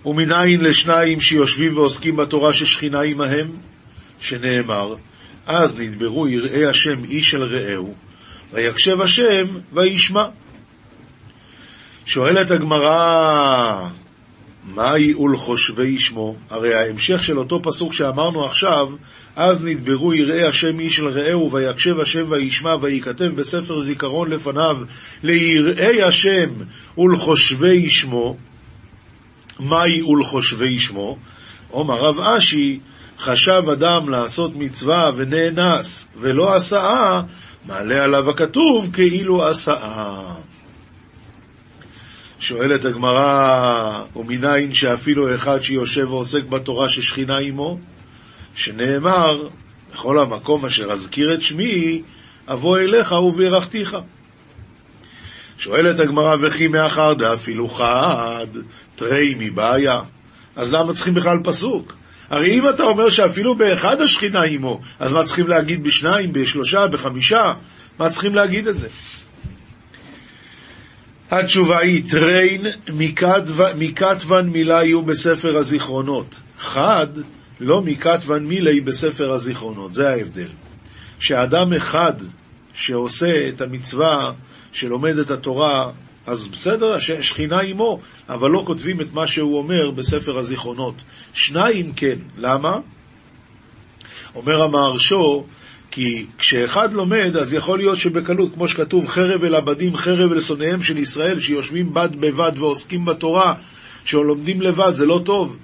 ומנין 0.04 0.60
לשניים 0.60 1.20
שיושבים 1.20 1.76
ועוסקים 1.76 2.16
בתורה 2.16 2.52
ששכינה 2.52 3.00
עמהם, 3.00 3.50
שנאמר, 4.20 4.94
אז 5.46 5.78
נדברו 5.78 6.28
יראי 6.28 6.66
השם 6.66 7.04
איש 7.04 7.34
אל 7.34 7.42
רעהו, 7.42 7.94
ויקשב 8.52 9.00
השם 9.00 9.46
וישמע. 9.72 10.24
שואלת 12.06 12.50
הגמרא, 12.50 13.88
מהי 14.64 15.14
ולחושבי 15.14 15.98
שמו? 15.98 16.36
הרי 16.50 16.74
ההמשך 16.74 17.22
של 17.24 17.38
אותו 17.38 17.62
פסוק 17.62 17.92
שאמרנו 17.92 18.44
עכשיו, 18.44 18.86
אז 19.38 19.64
נדברו 19.64 20.14
יראי 20.14 20.44
השם 20.44 20.80
איש 20.80 21.00
אל 21.00 21.08
רעהו, 21.08 21.52
ויקשב 21.52 22.00
השם 22.00 22.24
וישמע, 22.30 22.74
וייכתב 22.82 23.28
בספר 23.36 23.80
זיכרון 23.80 24.30
לפניו, 24.30 24.76
ליראי 25.22 26.02
השם 26.02 26.48
ולחושבי 26.98 27.88
שמו. 27.88 28.36
מהי 29.60 30.02
ולחושבי 30.02 30.78
שמו? 30.78 31.16
אומר 31.72 31.94
רב 31.94 32.20
אשי, 32.20 32.78
חשב 33.18 33.62
אדם 33.72 34.08
לעשות 34.08 34.56
מצווה 34.56 35.10
ונאנס 35.16 36.08
ולא 36.16 36.54
עשאה, 36.54 37.20
מעלה 37.66 38.04
עליו 38.04 38.30
הכתוב 38.30 38.90
כאילו 38.92 39.46
עשאה. 39.46 40.34
שואלת 42.38 42.84
הגמרא, 42.84 44.02
ומנין 44.16 44.74
שאפילו 44.74 45.34
אחד 45.34 45.60
שיושב 45.60 46.10
ועוסק 46.10 46.44
בתורה 46.44 46.88
ששכינה 46.88 47.38
עמו, 47.38 47.78
שנאמר, 48.58 49.48
בכל 49.92 50.18
המקום 50.18 50.66
אשר 50.66 50.84
אזכיר 50.84 51.34
את 51.34 51.42
שמי, 51.42 52.02
אבוא 52.48 52.78
אליך 52.78 53.12
ובירכתיך. 53.12 53.96
שואלת 55.58 56.00
הגמרא, 56.00 56.36
וכי 56.46 56.68
מאחר 56.68 57.14
דאפילו 57.14 57.68
חד, 57.68 58.46
תרי 58.96 59.34
מבעיה. 59.38 60.00
אז 60.56 60.74
למה 60.74 60.92
צריכים 60.92 61.14
בכלל 61.14 61.36
פסוק? 61.44 61.96
הרי 62.30 62.58
אם 62.58 62.68
אתה 62.68 62.82
אומר 62.82 63.08
שאפילו 63.08 63.56
באחד 63.56 64.00
השכינה 64.00 64.42
עמו, 64.42 64.80
אז 64.98 65.12
מה 65.12 65.24
צריכים 65.24 65.48
להגיד 65.48 65.84
בשניים, 65.84 66.32
בשלושה, 66.32 66.86
בחמישה? 66.86 67.44
מה 67.98 68.10
צריכים 68.10 68.34
להגיד 68.34 68.68
את 68.68 68.78
זה? 68.78 68.88
התשובה 71.30 71.78
היא, 71.78 72.10
טריין 72.10 72.66
מקטוון 73.76 74.48
מילה 74.48 74.84
יהיו 74.84 75.02
בספר 75.02 75.56
הזיכרונות. 75.56 76.34
חד, 76.58 77.06
לא 77.60 77.82
מקטוון 77.82 78.46
מילי 78.46 78.80
בספר 78.80 79.32
הזיכרונות. 79.32 79.94
זה 79.94 80.08
ההבדל. 80.08 80.48
שאדם 81.20 81.72
אחד 81.72 82.12
שעושה 82.74 83.48
את 83.48 83.60
המצווה, 83.60 84.32
שלומד 84.72 85.18
את 85.18 85.30
התורה, 85.30 85.90
אז 86.26 86.48
בסדר, 86.48 86.98
שכינה 86.98 87.60
עמו, 87.60 88.00
אבל 88.28 88.50
לא 88.50 88.62
כותבים 88.66 89.00
את 89.00 89.12
מה 89.12 89.26
שהוא 89.26 89.58
אומר 89.58 89.90
בספר 89.90 90.38
הזיכרונות. 90.38 90.94
שניים 91.32 91.92
כן, 91.92 92.18
למה? 92.38 92.76
אומר 94.34 94.62
המהרשו, 94.62 95.44
כי 95.90 96.26
כשאחד 96.38 96.92
לומד, 96.92 97.36
אז 97.40 97.54
יכול 97.54 97.78
להיות 97.78 97.96
שבקלות, 97.96 98.54
כמו 98.54 98.68
שכתוב, 98.68 99.06
חרב 99.08 99.44
אל 99.44 99.54
עבדים, 99.54 99.96
חרב 99.96 100.32
אל 100.32 100.40
שונאיהם 100.40 100.82
של 100.82 100.98
ישראל, 100.98 101.40
שיושבים 101.40 101.94
בד 101.94 102.16
בבד 102.20 102.52
ועוסקים 102.56 103.04
בתורה, 103.04 103.54
שלומדים 104.04 104.60
לבד, 104.60 104.94
זה 104.94 105.06
לא 105.06 105.20
טוב. 105.24 105.56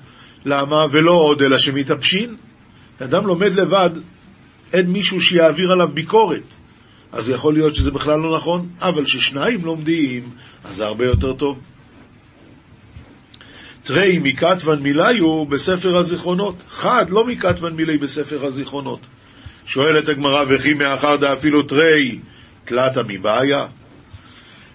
למה? 0.44 0.86
ולא 0.90 1.12
עוד 1.12 1.42
אלא 1.42 1.58
שמתאפשין. 1.58 2.36
אדם 3.02 3.26
לומד 3.26 3.52
לבד, 3.52 3.90
אין 4.72 4.86
מישהו 4.86 5.20
שיעביר 5.20 5.72
עליו 5.72 5.88
ביקורת. 5.88 6.42
אז 7.12 7.30
יכול 7.30 7.54
להיות 7.54 7.74
שזה 7.74 7.90
בכלל 7.90 8.18
לא 8.18 8.36
נכון, 8.36 8.68
אבל 8.80 9.04
כששניים 9.04 9.64
לומדים, 9.64 10.30
אז 10.64 10.76
זה 10.76 10.86
הרבה 10.86 11.04
יותר 11.04 11.32
טוב. 11.32 11.58
תרי 13.82 14.18
מקטוון 14.22 14.82
מיליו 14.82 15.46
בספר 15.46 15.96
הזיכרונות. 15.96 16.54
חד, 16.68 17.04
לא 17.10 17.24
מקטוון 17.26 17.72
מילי 17.72 17.98
בספר 17.98 18.44
הזיכרונות. 18.44 19.00
שואלת 19.66 20.08
הגמרא, 20.08 20.44
וכי 20.48 20.74
מאחר 20.74 21.16
דאפילו 21.16 21.62
תרי 21.62 22.18
תלתה 22.64 23.00
מבעיה? 23.08 23.66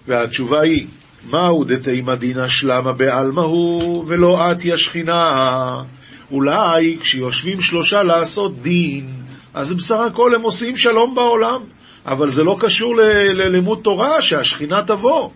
והתשובה 0.06 0.60
היא, 0.60 0.86
מהו 1.24 1.64
דתימא 1.64 2.14
דינא 2.14 2.48
שלמה 2.48 2.92
בעלמא 2.92 3.40
הוא, 3.40 4.04
ולא 4.08 4.50
עטיה 4.50 4.78
שכינה? 4.78 5.82
אולי 6.30 6.98
כשיושבים 7.00 7.60
שלושה 7.60 8.02
לעשות 8.02 8.62
דין, 8.62 9.10
אז 9.54 9.72
בסך 9.72 9.96
הכל 10.10 10.34
הם 10.34 10.42
עושים 10.42 10.76
שלום 10.76 11.14
בעולם. 11.14 11.60
אבל 12.06 12.28
זה 12.28 12.44
לא 12.44 12.56
קשור 12.60 12.96
ללימוד 13.34 13.78
תורה, 13.82 14.22
שהשכינה 14.22 14.82
תבוא. 14.86 15.30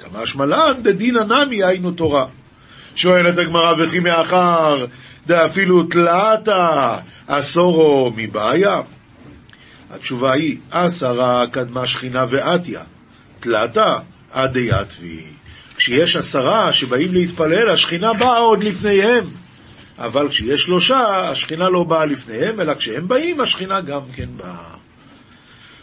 כמה 0.00 0.26
שמלן 0.26 0.72
דדינא 0.82 1.20
נמי 1.20 1.64
היינו 1.64 1.90
תורה. 1.90 2.26
שואלת 2.94 3.38
הגמרא, 3.38 3.72
וכי 3.78 4.00
מאחר 4.00 4.86
דאפילו 5.26 5.86
תלעתה 5.90 6.96
אסורו 7.26 8.12
מבעיה? 8.16 8.80
התשובה 9.90 10.32
היא, 10.32 10.58
עשרה 10.70 11.46
קדמה 11.46 11.86
שכינה 11.86 12.24
ועטיה, 12.28 12.82
תלעתה 13.40 13.94
עדי 14.36 14.70
עטבי. 14.70 15.22
כשיש 15.76 16.16
עשרה 16.16 16.72
שבאים 16.72 17.14
להתפלל, 17.14 17.70
השכינה 17.70 18.12
באה 18.12 18.38
עוד 18.38 18.64
לפניהם. 18.64 19.24
אבל 19.98 20.28
כשיש 20.28 20.62
שלושה, 20.62 21.30
השכינה 21.30 21.68
לא 21.68 21.82
באה 21.82 22.06
לפניהם, 22.06 22.60
אלא 22.60 22.74
כשהם 22.74 23.08
באים, 23.08 23.40
השכינה 23.40 23.80
גם 23.80 24.00
כן 24.14 24.28
באה. 24.36 24.74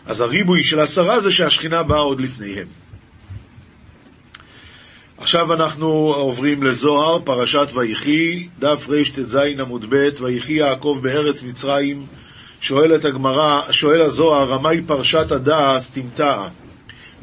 אז 0.05 0.21
הריבוי 0.21 0.63
של 0.63 0.79
עשרה 0.79 1.19
זה 1.19 1.31
שהשכינה 1.31 1.83
באה 1.83 1.99
עוד 1.99 2.21
לפניהם. 2.21 2.67
עכשיו 5.17 5.53
אנחנו 5.53 5.87
עוברים 6.15 6.63
לזוהר, 6.63 7.19
פרשת 7.19 7.67
ויחי, 7.73 8.47
דף 8.59 8.89
רט"ז 8.89 9.35
עמוד 9.59 9.85
ב', 9.89 10.21
ויחי 10.21 10.53
יעקב 10.53 10.99
בארץ 11.01 11.43
מצרים, 11.43 12.05
שואלת 12.61 13.05
הגמרא, 13.05 13.71
שואל 13.71 14.01
הזוהר, 14.01 14.49
רמאי 14.49 14.81
פרשת 14.87 15.31
הדס 15.31 15.91
תמתעה. 15.91 16.49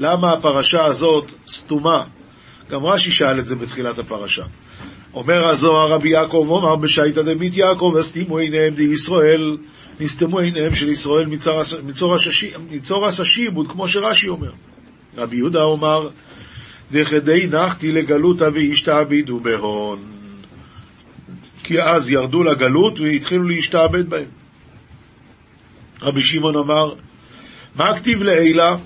למה 0.00 0.32
הפרשה 0.32 0.84
הזאת 0.84 1.32
סתומה? 1.48 2.04
גם 2.70 2.84
רש"י 2.84 3.10
שאל 3.10 3.38
את 3.38 3.46
זה 3.46 3.56
בתחילת 3.56 3.98
הפרשה. 3.98 4.44
אומר 5.14 5.48
הזוהר 5.48 5.92
רבי 5.92 6.08
יעקב, 6.10 6.46
אומר 6.48 6.76
בשייטא 6.76 7.22
דמית 7.22 7.56
יעקב, 7.56 7.94
הסתימו 7.98 8.38
עיניהם 8.38 8.74
די 8.74 8.82
ישראל, 8.82 9.56
נסתמו 10.00 10.38
עיניהם 10.38 10.74
של 10.74 10.88
ישראל 10.88 11.26
מצור 12.72 13.06
השיבוד, 13.06 13.68
כמו 13.68 13.88
שרש"י 13.88 14.28
אומר. 14.28 14.50
רבי 15.16 15.36
יהודה 15.36 15.62
אומר, 15.62 16.08
דכדי 16.92 17.46
נחתי 17.46 17.92
לגלותא 17.92 18.48
והשתעבידו 18.54 19.40
בהון. 19.40 19.98
כי 21.64 21.82
אז 21.82 22.10
ירדו 22.10 22.42
לגלות 22.42 23.00
והתחילו 23.00 23.48
להשתעבד 23.48 24.10
בהם. 24.10 24.30
רבי 26.02 26.22
שמעון 26.22 26.56
אמר, 26.56 26.94
מה 27.76 27.96
כתיב 27.96 28.22
לעילה? 28.22 28.76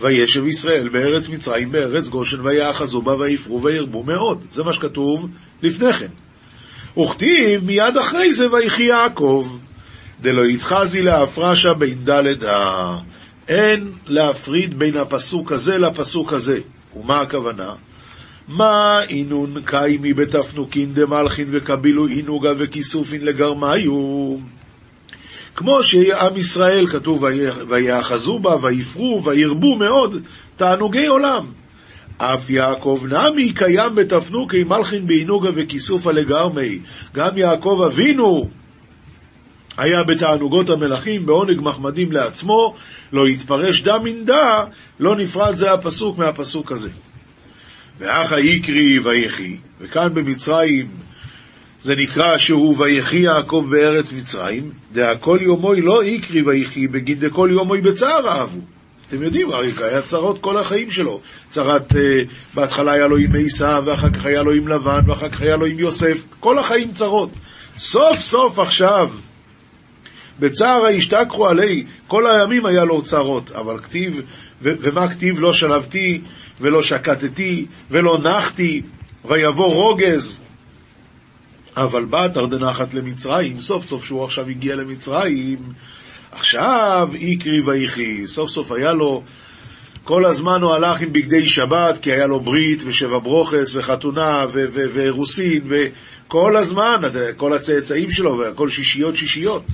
וישב 0.00 0.46
ישראל 0.46 0.88
בארץ 0.88 1.28
מצרים, 1.28 1.72
בארץ 1.72 2.08
גושן, 2.08 2.46
ויאחזו 2.46 3.02
בה, 3.02 3.16
ויפרו 3.18 3.62
וירבו 3.62 4.02
מאוד. 4.02 4.44
זה 4.50 4.64
מה 4.64 4.72
שכתוב 4.72 5.28
לפני 5.62 5.92
כן. 5.92 6.10
וכתיב 7.00 7.64
מיד 7.64 7.96
אחרי 8.00 8.32
זה, 8.32 8.46
ויחי 8.52 8.82
יעקב. 8.82 9.58
דלא 10.20 10.42
יתחזי 10.50 11.02
להפרשה 11.02 11.74
בין 11.74 12.04
דלת 12.04 12.42
ה... 12.42 12.96
אין 13.48 13.92
להפריד 14.06 14.78
בין 14.78 14.96
הפסוק 14.96 15.52
הזה 15.52 15.78
לפסוק 15.78 16.32
הזה. 16.32 16.58
ומה 16.96 17.20
הכוונה? 17.20 17.72
מה 18.48 19.02
אינון 19.08 19.54
קיימי 19.64 20.12
בתפנוקין 20.14 20.94
דמלכין 20.94 21.48
וקבילו 21.52 22.08
אינוגה 22.08 22.50
וכיסופין 22.58 23.24
לגרמיו? 23.24 23.92
כמו 25.56 25.82
שעם 25.82 26.36
ישראל 26.36 26.86
כתוב, 26.86 27.24
ויאחזו 27.68 28.38
בה, 28.38 28.54
ויפרו, 28.62 29.22
וירבו 29.24 29.76
מאוד, 29.76 30.16
תענוגי 30.56 31.06
עולם. 31.06 31.46
אף 32.18 32.50
יעקב 32.50 33.02
נמי 33.08 33.52
קיים 33.52 33.94
בתפנוקי 33.94 34.64
מלכין 34.64 35.06
באינוגה 35.06 35.50
וכיסופה 35.54 36.12
לגרמי. 36.12 36.78
גם 37.14 37.36
יעקב 37.36 37.80
אבינו 37.86 38.48
היה 39.78 40.02
בתענוגות 40.02 40.70
המלכים, 40.70 41.26
בעונג 41.26 41.60
מחמדים 41.60 42.12
לעצמו, 42.12 42.74
לא 43.12 43.28
יתפרש 43.28 43.82
דם 43.82 44.00
מנדה, 44.04 44.64
לא 45.00 45.16
נפרד 45.16 45.54
זה 45.54 45.72
הפסוק 45.72 46.18
מהפסוק 46.18 46.72
הזה. 46.72 46.90
ואחא 47.98 48.34
יקרי 48.34 48.98
ויחי, 49.04 49.56
וכאן 49.80 50.14
במצרים 50.14 51.05
זה 51.86 51.96
נקרא 51.96 52.38
שהוא 52.38 52.74
ויחי 52.78 53.16
יעקב 53.16 53.64
בארץ 53.70 54.12
מצרים, 54.12 54.70
דהכל 54.92 55.38
יומוי 55.40 55.80
לא 55.80 56.04
יקרי 56.04 56.42
ויחי 56.46 56.86
בגין 56.86 57.18
דכל 57.18 57.48
יומוי 57.52 57.80
בצער 57.80 58.28
אהבו. 58.28 58.60
אתם 59.08 59.22
יודעים, 59.22 59.52
אריק 59.52 59.80
היה 59.80 60.02
צרות 60.02 60.38
כל 60.38 60.58
החיים 60.58 60.90
שלו. 60.90 61.20
צרת, 61.50 61.92
uh, 61.92 61.96
בהתחלה 62.54 62.92
היה 62.92 63.06
לו 63.06 63.16
עם 63.16 63.34
עיסא, 63.34 63.80
ואחר 63.84 64.10
כך 64.10 64.26
היה 64.26 64.42
לו 64.42 64.52
עם 64.52 64.68
לבן, 64.68 65.00
ואחר 65.10 65.28
כך 65.28 65.42
היה 65.42 65.56
לו 65.56 65.66
עם 65.66 65.78
יוסף. 65.78 66.26
כל 66.40 66.58
החיים 66.58 66.92
צרות. 66.92 67.30
סוף 67.78 68.20
סוף 68.20 68.58
עכשיו, 68.58 69.10
בצער 70.40 70.84
הישתכחו 70.86 71.48
עלי, 71.48 71.84
כל 72.06 72.26
הימים 72.26 72.66
היה 72.66 72.84
לו 72.84 73.02
צרות, 73.02 73.50
אבל 73.50 73.78
כתיב, 73.82 74.20
ומה 74.62 75.10
כתיב 75.10 75.40
לא 75.40 75.52
שלבתי, 75.52 76.20
ולא 76.60 76.82
שקטתי, 76.82 77.66
ולא 77.90 78.18
נחתי, 78.22 78.82
ויבוא 79.24 79.74
רוגז. 79.74 80.45
אבל 81.76 82.04
בא 82.04 82.28
תרדנחת 82.28 82.94
למצרים, 82.94 83.60
סוף 83.60 83.84
סוף 83.84 84.04
שהוא 84.04 84.24
עכשיו 84.24 84.48
הגיע 84.48 84.76
למצרים, 84.76 85.58
עכשיו 86.32 87.08
איקרי 87.14 87.60
ויחי, 87.66 88.26
סוף 88.26 88.50
סוף 88.50 88.72
היה 88.72 88.92
לו, 88.92 89.22
כל 90.04 90.26
הזמן 90.26 90.62
הוא 90.62 90.72
הלך 90.72 91.00
עם 91.00 91.12
בגדי 91.12 91.48
שבת, 91.48 91.98
כי 92.02 92.12
היה 92.12 92.26
לו 92.26 92.40
ברית 92.40 92.82
ושבע 92.84 93.18
ברוכס 93.18 93.76
וחתונה 93.76 94.44
ואירוסין, 94.94 95.70
וכל 95.70 96.56
הזמן, 96.56 96.96
כל 97.36 97.52
הצאצאים 97.52 98.10
שלו, 98.10 98.38
והכל 98.38 98.68
שישיות 98.68 99.16
שישיות. 99.16 99.64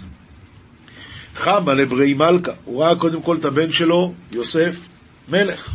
חמה 1.34 1.74
לברי 1.74 2.14
מלכה, 2.14 2.52
הוא 2.64 2.82
ראה 2.82 2.98
קודם 2.98 3.22
כל 3.22 3.36
את 3.36 3.44
הבן 3.44 3.72
שלו, 3.72 4.12
יוסף, 4.32 4.88
מלך. 5.28 5.70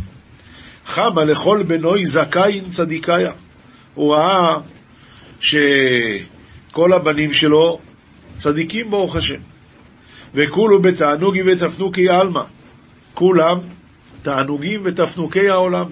חמה 0.86 1.24
לכל 1.24 1.64
בנוי 1.68 2.06
זכאין 2.06 2.70
צדיקיה. 2.70 3.32
הוא 3.94 4.16
ראה 4.16 4.58
שכל 5.40 6.94
הבנים 6.94 7.32
שלו 7.32 7.80
צדיקים 8.38 8.90
ברוך 8.90 9.16
השם. 9.16 9.40
וכולו 10.34 10.82
בתענוגי 10.82 11.42
ותפנוקי 11.42 12.10
עלמא. 12.10 12.44
כולם 13.14 13.60
תענוגים 14.22 14.82
ותפנוקי 14.86 15.50
העולם. 15.50 15.86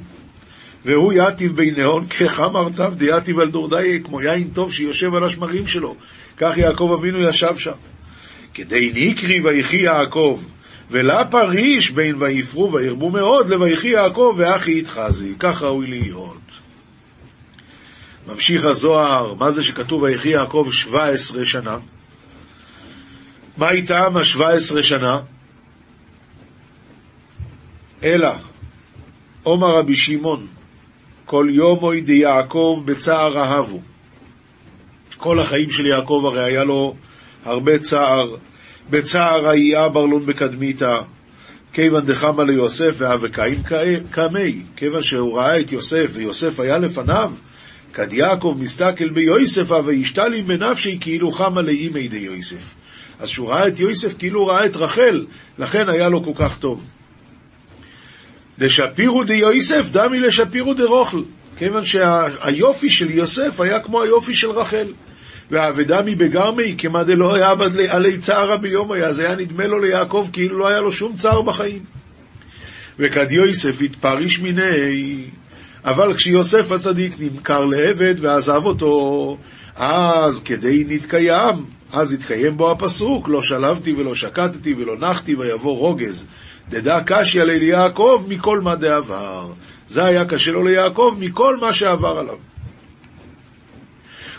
והוא 0.86 1.14
יתיב 1.14 1.56
ביניהון 1.56 2.06
כחמרתיו 2.06 2.94
דיתיב 2.98 3.40
על 3.40 3.50
דורדאי, 3.50 4.00
כמו 4.04 4.22
יין 4.22 4.50
טוב 4.50 4.74
שיושב 4.74 5.16
על 5.16 5.24
השמרים 5.24 5.68
שלו. 5.68 5.96
כך 6.38 6.58
יעקב 6.58 6.96
אבינו 7.00 7.30
ישב 7.30 7.58
שם. 7.58 7.72
כדי 8.54 8.92
נקרי 8.96 9.42
ויחי 9.44 9.78
יעקב, 9.78 10.40
ולה 10.92 11.26
פריש 11.26 11.92
בין 11.92 12.22
ויפרו 12.22 12.72
וירבו 12.72 13.10
מאוד 13.10 13.50
לויחי 13.50 13.90
יעקב 13.90 14.36
ואחי 14.38 14.80
יתחזי. 14.80 15.34
כך 15.40 15.62
ראוי 15.62 15.88
להיות. 15.88 16.65
ממשיך 18.28 18.66
הזוהר, 18.66 19.34
מה 19.34 19.52
זה 19.52 19.64
שכתוב 19.64 20.02
ויחי 20.02 20.30
יעקב 20.30 20.68
17 20.72 21.46
שנה? 21.46 21.78
מה 23.58 23.70
איתם 23.70 24.18
ה-17 24.18 24.82
שנה? 24.82 25.20
אלא, 28.04 28.30
עומר 29.44 29.68
רבי 29.80 29.96
שמעון, 29.96 30.48
כל 31.26 31.48
יומוי 31.50 32.02
דיעקב 32.02 32.82
בצער 32.86 33.38
אהבו. 33.38 33.82
כל 35.18 35.40
החיים 35.40 35.70
של 35.70 35.86
יעקב 35.86 36.24
הרי 36.26 36.44
היה 36.44 36.64
לו 36.64 36.96
הרבה 37.46 37.80
צער, 37.80 38.36
בצער 38.90 39.48
האי 39.50 39.86
אברלון 39.86 40.26
בקדמיתא, 40.26 40.94
כיוון 41.74 42.06
דחמה 42.06 42.44
ליוסף 42.44 42.96
והאבקאים 42.98 43.64
קמי, 44.12 44.64
כיוון 44.76 45.02
שהוא 45.02 45.38
ראה 45.38 45.60
את 45.60 45.72
יוסף 45.72 46.12
ויוסף 46.14 46.60
היה 46.60 46.78
לפניו, 46.78 47.32
כד 47.96 48.14
יעקב 48.14 48.56
מסתכל 48.60 49.10
ביוסף 49.10 49.72
וישתלים 49.86 50.48
בנפשי 50.48 50.98
כאילו 51.02 51.32
חמה 51.32 51.62
לאימי 51.62 52.08
דיוסף. 52.08 52.76
אז 53.20 53.30
שהוא 53.30 53.50
ראה 53.50 53.68
את 53.68 53.80
יוסף 53.80 54.18
כאילו 54.18 54.48
ראה 54.48 54.66
את 54.66 54.76
רחל, 54.76 55.26
לכן 55.60 55.90
היה 55.90 56.10
לו 56.10 56.24
כל 56.24 56.32
כך 56.36 56.58
טוב. 56.58 56.82
דשפירו 58.60 59.24
דיוסף 59.24 59.86
דמי 59.92 60.20
לשפירו 60.20 60.74
דרוכל, 60.74 61.22
כיוון 61.58 61.86
שהיופי 61.86 62.90
של 62.90 63.12
יוסף 63.12 63.60
היה 63.60 63.80
כמו 63.80 64.02
היופי 64.02 64.36
של 64.36 64.50
רחל. 64.50 64.94
והאבדמי 65.52 66.16
בגרמי 66.16 66.76
כמה 66.78 67.04
דלא 67.04 67.36
היה 67.36 67.54
עלי 67.90 68.18
צערה 68.18 68.58
ביום 68.58 68.92
היה, 68.92 69.14
זה 69.14 69.26
היה 69.28 69.36
נדמה 69.36 69.64
לו 69.64 69.80
ליעקב 69.80 70.28
כאילו 70.34 70.60
לא 70.60 70.68
היה 70.68 70.82
לו 70.82 70.92
שום 70.92 71.16
צער 71.16 71.42
בחיים. 71.42 71.84
וכד 73.00 73.32
יוסף 73.32 73.82
התפריש 73.82 74.40
מיני, 74.40 75.26
אבל 75.86 76.14
כשיוסף 76.14 76.72
הצדיק 76.72 77.16
נמכר 77.20 77.66
לעבד 77.66 78.16
ועזב 78.20 78.66
אותו, 78.66 79.38
אז 79.76 80.44
כדי 80.44 80.84
נתקיים, 80.88 81.66
אז 81.94 82.14
יתקיים 82.14 82.58
בו 82.58 82.72
הפסוק, 82.72 83.30
לא 83.30 83.42
שלבתי 83.42 83.94
ולא 83.94 84.16
שקטתי 84.16 84.74
ולא 84.74 84.98
נחתי 85.00 85.36
ויבוא 85.36 85.78
רוגז. 85.78 86.28
דדע 86.70 87.00
קשיא 87.06 87.44
ליעקב 87.44 88.26
מכל 88.28 88.62
מה 88.62 88.76
דעבר. 88.76 89.52
זה 89.88 90.06
היה 90.06 90.26
קשה 90.26 90.52
לו 90.52 90.64
ליעקב 90.64 91.16
מכל 91.20 91.58
מה 91.58 91.74
שעבר 91.74 92.18
עליו. 92.18 92.38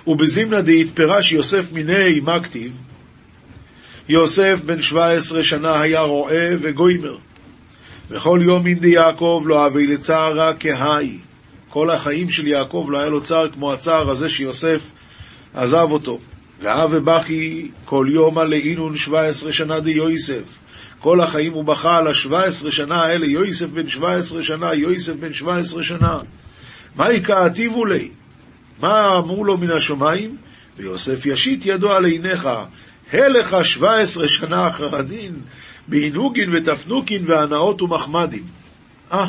ובזימנה 0.06 0.60
דהתפרש 0.60 1.32
יוסף 1.32 1.72
מיני 1.72 2.20
מה 2.20 2.42
כתיב? 2.42 2.78
יוסף 4.08 4.60
בן 4.64 4.82
שבע 4.82 5.10
עשרה 5.10 5.42
שנה 5.42 5.80
היה 5.80 6.00
רועה 6.00 6.46
וגוימר. 6.60 7.16
וכל 8.10 8.40
יום 8.48 8.66
אין 8.66 8.78
דיעקב 8.78 9.42
לא 9.46 9.66
אבי 9.66 9.86
לצערה 9.86 10.52
כהאי. 10.60 11.18
כל 11.76 11.90
החיים 11.90 12.30
של 12.30 12.46
יעקב 12.46 12.86
לא 12.90 12.98
היה 12.98 13.08
לו 13.08 13.20
צער 13.20 13.50
כמו 13.50 13.72
הצער 13.72 14.10
הזה 14.10 14.28
שיוסף 14.28 14.90
עזב 15.54 15.86
אותו. 15.90 16.18
ואב 16.60 16.90
ובכי 16.92 17.70
כל 17.84 18.06
יום 18.12 18.38
על 18.38 18.52
אינון 18.52 18.96
שבע 18.96 19.24
עשרה 19.24 19.52
שנה 19.52 19.80
די 19.80 19.90
יוסף. 19.90 20.58
כל 20.98 21.20
החיים 21.20 21.52
הוא 21.52 21.64
בכה 21.64 21.96
על 21.96 22.08
השבע 22.08 22.44
עשרה 22.44 22.70
שנה 22.70 23.02
האלה, 23.02 23.26
יוסף 23.26 23.66
בן 23.66 23.88
שבע 23.88 24.12
עשרה 24.12 24.42
שנה, 24.42 24.74
יוסף 24.74 25.12
בן 25.12 25.32
שבע 25.32 25.56
עשרה 25.56 25.82
שנה. 25.82 26.18
מה 26.94 27.12
יקעתיבו 27.12 27.84
לי? 27.84 28.08
מה 28.80 29.16
אמרו 29.18 29.44
לו 29.44 29.58
מן 29.58 29.70
השמיים? 29.70 30.36
ויוסף 30.76 31.26
ישית 31.26 31.66
ידו 31.66 31.92
על 31.92 32.04
עיניך, 32.04 32.48
הלך 33.12 33.56
שבע 33.62 33.94
עשרה 33.94 34.28
שנה 34.28 34.68
אחר 34.68 34.96
הדין, 34.96 35.34
בעינוגין 35.88 36.54
ותפנוקין 36.54 37.30
והנאות 37.30 37.82
ומחמדים. 37.82 38.44
אה, 39.12 39.26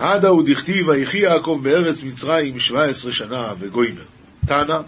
עדה 0.00 0.28
הוא 0.28 0.42
דכתיב, 0.46 0.88
ויחי 0.88 1.18
יעקב 1.18 1.60
בארץ 1.62 2.04
מצרים 2.04 2.58
שבע 2.58 2.84
עשרה 2.84 3.12
שנה 3.12 3.52
וגוימר. 3.58 4.02
תנא, 4.46 4.78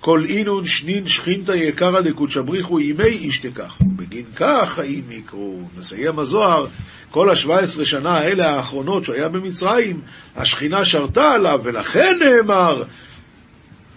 כל 0.00 0.24
אינון 0.28 0.66
שנין 0.66 1.08
שכינתא 1.08 1.52
יקרא 1.52 2.00
דקודשא 2.00 2.40
בריחו 2.40 2.80
ימי 2.80 3.04
איש 3.04 3.38
תקח. 3.38 3.78
בגין 3.96 4.24
כך 4.36 4.72
חיים 4.74 5.04
יקרו. 5.10 5.60
מסיים 5.78 6.18
הזוהר, 6.18 6.66
כל 7.10 7.30
השבע 7.30 7.58
עשרה 7.58 7.84
שנה 7.84 8.18
האלה 8.18 8.50
האחרונות 8.50 9.04
שהוא 9.04 9.14
היה 9.14 9.28
במצרים, 9.28 10.00
השכינה 10.36 10.84
שרתה 10.84 11.32
עליו, 11.32 11.60
ולכן 11.62 12.18
נאמר 12.20 12.82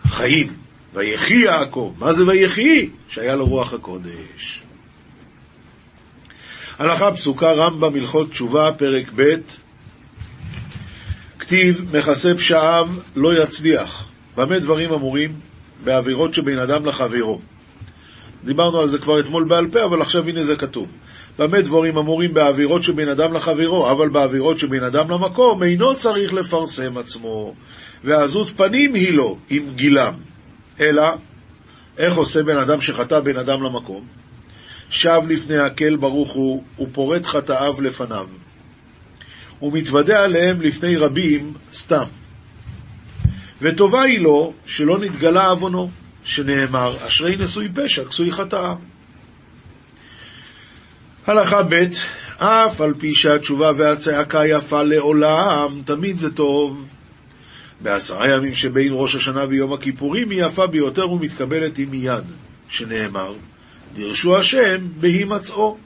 חיים. 0.07 0.53
ויחי 0.93 1.34
יעקב. 1.38 1.93
מה 1.97 2.14
זה 2.14 2.24
ויחי? 2.28 2.89
שהיה 3.07 3.36
לו 3.36 3.45
רוח 3.45 3.74
הקודש. 3.74 4.62
הלכה 6.80 7.12
פסוקה 7.12 7.51
רמב"ם 7.51 7.95
הלכות 7.95 8.30
תשובה, 8.30 8.72
פרק 8.78 9.12
ב', 9.16 9.24
כתיב 11.50 11.97
מכסה 11.97 12.30
פשעיו 12.38 12.88
לא 13.16 13.43
יצליח. 13.43 14.10
במה 14.38 14.60
דברים 14.60 14.93
אמורים? 14.93 15.34
בעבירות 15.84 16.34
שבין 16.34 16.60
אדם 16.60 16.86
לחברו. 16.86 17.39
דיברנו 18.43 18.80
על 18.80 18.88
זה 18.88 19.00
כבר 19.00 19.20
אתמול 19.20 19.47
בעל 19.50 19.68
פה, 19.72 19.84
אבל 19.86 20.02
עכשיו 20.02 20.24
הנה 20.28 20.43
זה 20.43 20.56
כתוב. 20.56 20.88
במה 21.39 21.62
דברים 21.62 21.97
אמורים 21.97 22.34
בעבירות 22.34 22.84
שבין 22.84 23.10
אדם 23.10 23.34
לחברו, 23.34 23.91
אבל 23.91 24.10
בעבירות 24.10 24.60
שבין 24.60 24.84
אדם 24.84 25.10
למקום, 25.12 25.64
אינו 25.64 25.95
צריך 25.95 26.34
לפרסם 26.34 26.97
עצמו. 26.97 27.54
ועזות 28.04 28.50
פנים 28.50 28.93
היא 28.93 29.14
לו, 29.14 29.38
עם 29.50 29.64
גילם. 29.76 30.14
אלא, 30.80 31.04
איך 31.97 32.16
עושה 32.16 32.43
בן 32.43 32.58
אדם 32.58 32.82
שחטא 32.82 33.20
בין 33.20 33.38
אדם 33.38 33.64
למקום? 33.64 34.06
שב 34.89 35.20
לפני 35.30 35.58
הקל 35.58 35.95
ברוך 35.95 36.32
הוא, 36.32 36.64
ופורט 36.80 37.26
חטאיו 37.26 37.82
לפניו. 37.82 38.28
ומתוודה 39.62 40.20
עליהם 40.20 40.62
לפני 40.62 40.95
רבים 40.95 41.53
סתם. 41.74 42.05
וטובה 43.62 44.01
היא 44.01 44.20
לו 44.20 44.53
שלא 44.66 44.99
נתגלה 44.99 45.45
עוונו, 45.45 45.89
שנאמר, 46.24 47.07
אשרי 47.07 47.36
נשוי 47.36 47.68
פשע, 47.76 48.05
כסוי 48.05 48.32
חטאה. 48.32 48.76
הלכה 51.28 51.64
ב' 51.70 51.84
אף 52.38 52.82
על 52.82 52.93
פי 52.93 53.14
שהתשובה 53.14 53.72
והצעקה 53.78 54.41
יפה 54.47 54.84
לעולם, 54.84 55.82
תמיד 55.86 56.18
זה 56.18 56.32
טוב. 56.32 56.86
בעשרה 57.82 58.30
ימים 58.30 58.55
שבין 58.55 58.89
ראש 58.91 59.16
השנה 59.16 59.45
ויום 59.49 59.74
הכיפורים 59.74 60.30
היא 60.30 60.45
יפה 60.45 60.68
ביותר 60.68 61.12
ומתקבלת 61.12 61.78
היא 61.78 61.88
מיד, 61.88 62.24
שנאמר, 62.70 63.34
דרשו 63.93 64.38
השם 64.38 64.88
בהימצאו. 64.99 65.78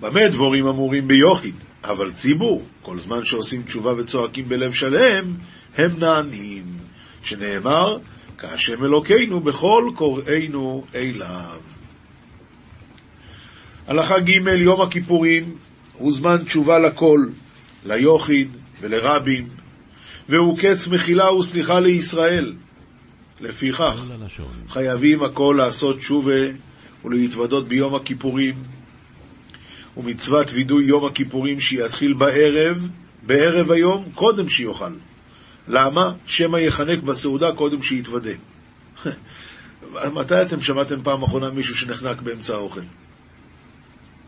במה 0.00 0.28
דבורים 0.28 0.66
אמורים 0.66 1.08
ביוחיד? 1.08 1.54
אבל 1.84 2.10
ציבור, 2.12 2.62
כל 2.82 2.98
זמן 2.98 3.24
שעושים 3.24 3.62
תשובה 3.62 3.90
וצועקים 3.98 4.48
בלב 4.48 4.72
שלם, 4.72 5.34
הם 5.76 5.98
נענים, 5.98 6.64
שנאמר, 7.22 7.98
כהשם 8.38 8.84
אלוקינו 8.84 9.40
בכל 9.40 9.90
קוראינו 9.96 10.84
אליו. 10.94 11.60
הלכה 13.86 14.18
ג' 14.18 14.46
יום 14.46 14.80
הכיפורים 14.80 15.54
הוא 15.98 16.12
זמן 16.12 16.44
תשובה 16.44 16.78
לכל, 16.78 17.26
ליוחיד 17.84 18.56
ולרבים, 18.80 19.48
והוא 20.28 20.58
קץ 20.58 20.88
מחילה 20.88 21.32
וסליחה 21.32 21.80
לישראל. 21.80 22.54
לפיכך, 23.40 24.04
חייבים 24.68 25.22
הכל 25.22 25.54
לעשות 25.58 25.98
תשובה 25.98 26.40
ולהתוודות 27.04 27.68
ביום 27.68 27.94
הכיפורים, 27.94 28.54
ומצוות 29.96 30.46
וידוי 30.52 30.84
יום 30.84 31.04
הכיפורים 31.04 31.60
שיתחיל 31.60 32.12
בערב, 32.12 32.88
בערב 33.22 33.70
היום, 33.70 34.04
קודם 34.14 34.48
שיאכל. 34.48 34.92
למה? 35.68 36.12
שמא 36.26 36.56
יחנק 36.56 37.02
בסעודה 37.02 37.52
קודם 37.52 37.82
שיתוודה. 37.82 38.30
מתי 40.14 40.42
אתם 40.42 40.62
שמעתם 40.62 41.02
פעם 41.02 41.22
אחרונה 41.22 41.50
מישהו 41.50 41.76
שנחנק 41.76 42.22
באמצע 42.22 42.54
האוכל? 42.54 42.80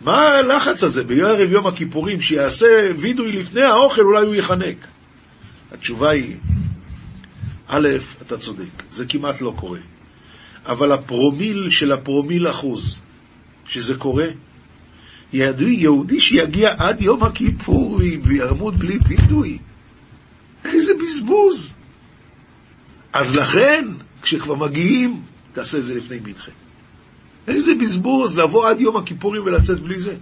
מה 0.01 0.23
הלחץ 0.23 0.85
הזה 0.85 1.05
בערב 1.05 1.53
יום 1.53 1.67
הכיפורים, 1.67 2.21
שיעשה 2.21 2.67
וידוי 2.99 3.33
לפני 3.33 3.63
האוכל, 3.63 4.03
אולי 4.03 4.27
הוא 4.27 4.35
יחנק? 4.35 4.87
התשובה 5.73 6.11
היא, 6.11 6.37
א', 7.69 7.89
אתה 8.23 8.39
צודק, 8.39 8.83
זה 8.91 9.07
כמעט 9.07 9.41
לא 9.41 9.53
קורה. 9.57 9.79
אבל 10.67 10.93
הפרומיל 10.93 11.71
של 11.71 11.93
הפרומיל 11.93 12.51
אחוז, 12.51 13.01
שזה 13.67 13.95
קורה, 13.95 14.27
יהודי, 15.33 15.65
יהודי 15.65 16.21
שיגיע 16.21 16.75
עד 16.79 17.03
יום 17.03 17.23
הכיפורים 17.23 18.21
ויעמוד 18.25 18.79
בלי 18.79 18.99
וידוי, 19.09 19.59
איזה 20.65 20.93
בזבוז. 20.95 21.75
אז 23.13 23.37
לכן, 23.37 23.85
כשכבר 24.23 24.55
מגיעים, 24.55 25.23
תעשה 25.53 25.79
את 25.79 25.87
זה 25.87 25.95
לפני 25.95 26.19
מנחה. 26.25 26.53
איזה 27.49 27.75
בזבוז 27.75 28.39
לבוא 28.39 28.69
עד 28.69 28.81
יום 28.81 28.97
הכיפורים 28.97 29.43
ולצאת 29.45 29.81
בלי 29.81 29.99
זה. 29.99 30.17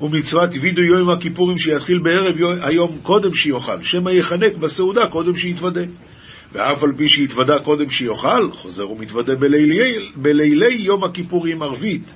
ומצוות 0.00 0.50
וידו 0.60 0.82
יום 0.82 1.10
הכיפורים 1.10 1.58
שיתחיל 1.58 1.98
בערב 1.98 2.36
היום 2.62 2.98
קודם 3.02 3.34
שיאכל, 3.34 3.82
שמא 3.82 4.10
יחנק 4.10 4.56
בסעודה 4.60 5.06
קודם 5.06 5.36
שיתוודה. 5.36 5.80
ואף 6.52 6.82
על 6.82 6.92
פי 6.96 7.08
שהתוודה 7.08 7.58
קודם 7.58 7.90
שיאכל, 7.90 8.52
חוזר 8.52 8.90
ומתוודה 8.90 9.34
בלילי, 9.34 10.12
בלילי 10.16 10.74
יום 10.74 11.04
הכיפורים 11.04 11.62
ערבית, 11.62 12.14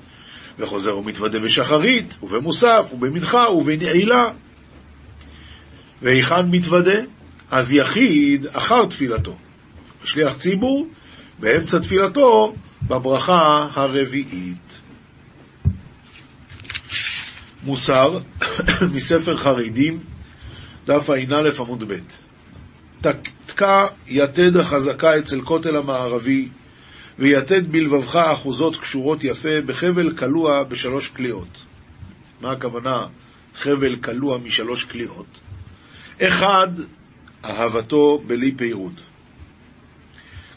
וחוזר 0.59 0.99
ומתוודה 0.99 1.41
בשחרית, 1.41 2.16
ובמוסף, 2.22 2.91
ובמנחה, 2.93 3.51
ובנעילה. 3.51 4.30
והיכן 6.03 6.51
מתוודה? 6.51 7.01
אז 7.51 7.74
יחיד 7.74 8.47
אחר 8.47 8.87
תפילתו. 8.87 9.37
שליח 10.05 10.37
ציבור, 10.37 10.87
באמצע 11.39 11.78
תפילתו, 11.78 12.55
בברכה 12.83 13.68
הרביעית. 13.74 14.80
מוסר, 17.62 18.18
מספר 18.95 19.37
חרדים, 19.37 19.99
דף 20.87 21.11
ע"א 21.11 21.51
עמוד 21.59 21.93
ב' 21.93 21.97
תקע 23.53 23.85
יתד 24.07 24.57
החזקה 24.57 25.19
אצל 25.19 25.43
כותל 25.43 25.77
המערבי, 25.77 26.49
ויתד 27.19 27.73
בלבבך 27.73 28.17
אחוזות 28.17 28.77
קשורות 28.77 29.25
יפה 29.25 29.61
בחבל 29.67 30.17
קלוע 30.17 30.63
בשלוש 30.63 31.09
קליעות. 31.09 31.65
מה 32.41 32.51
הכוונה 32.51 33.07
חבל 33.55 33.97
קלוע 33.97 34.39
משלוש 34.39 34.85
קליעות? 34.85 35.27
אחד, 36.23 36.69
אהבתו 37.45 38.23
בלי 38.27 38.55
פירוד. 38.57 39.01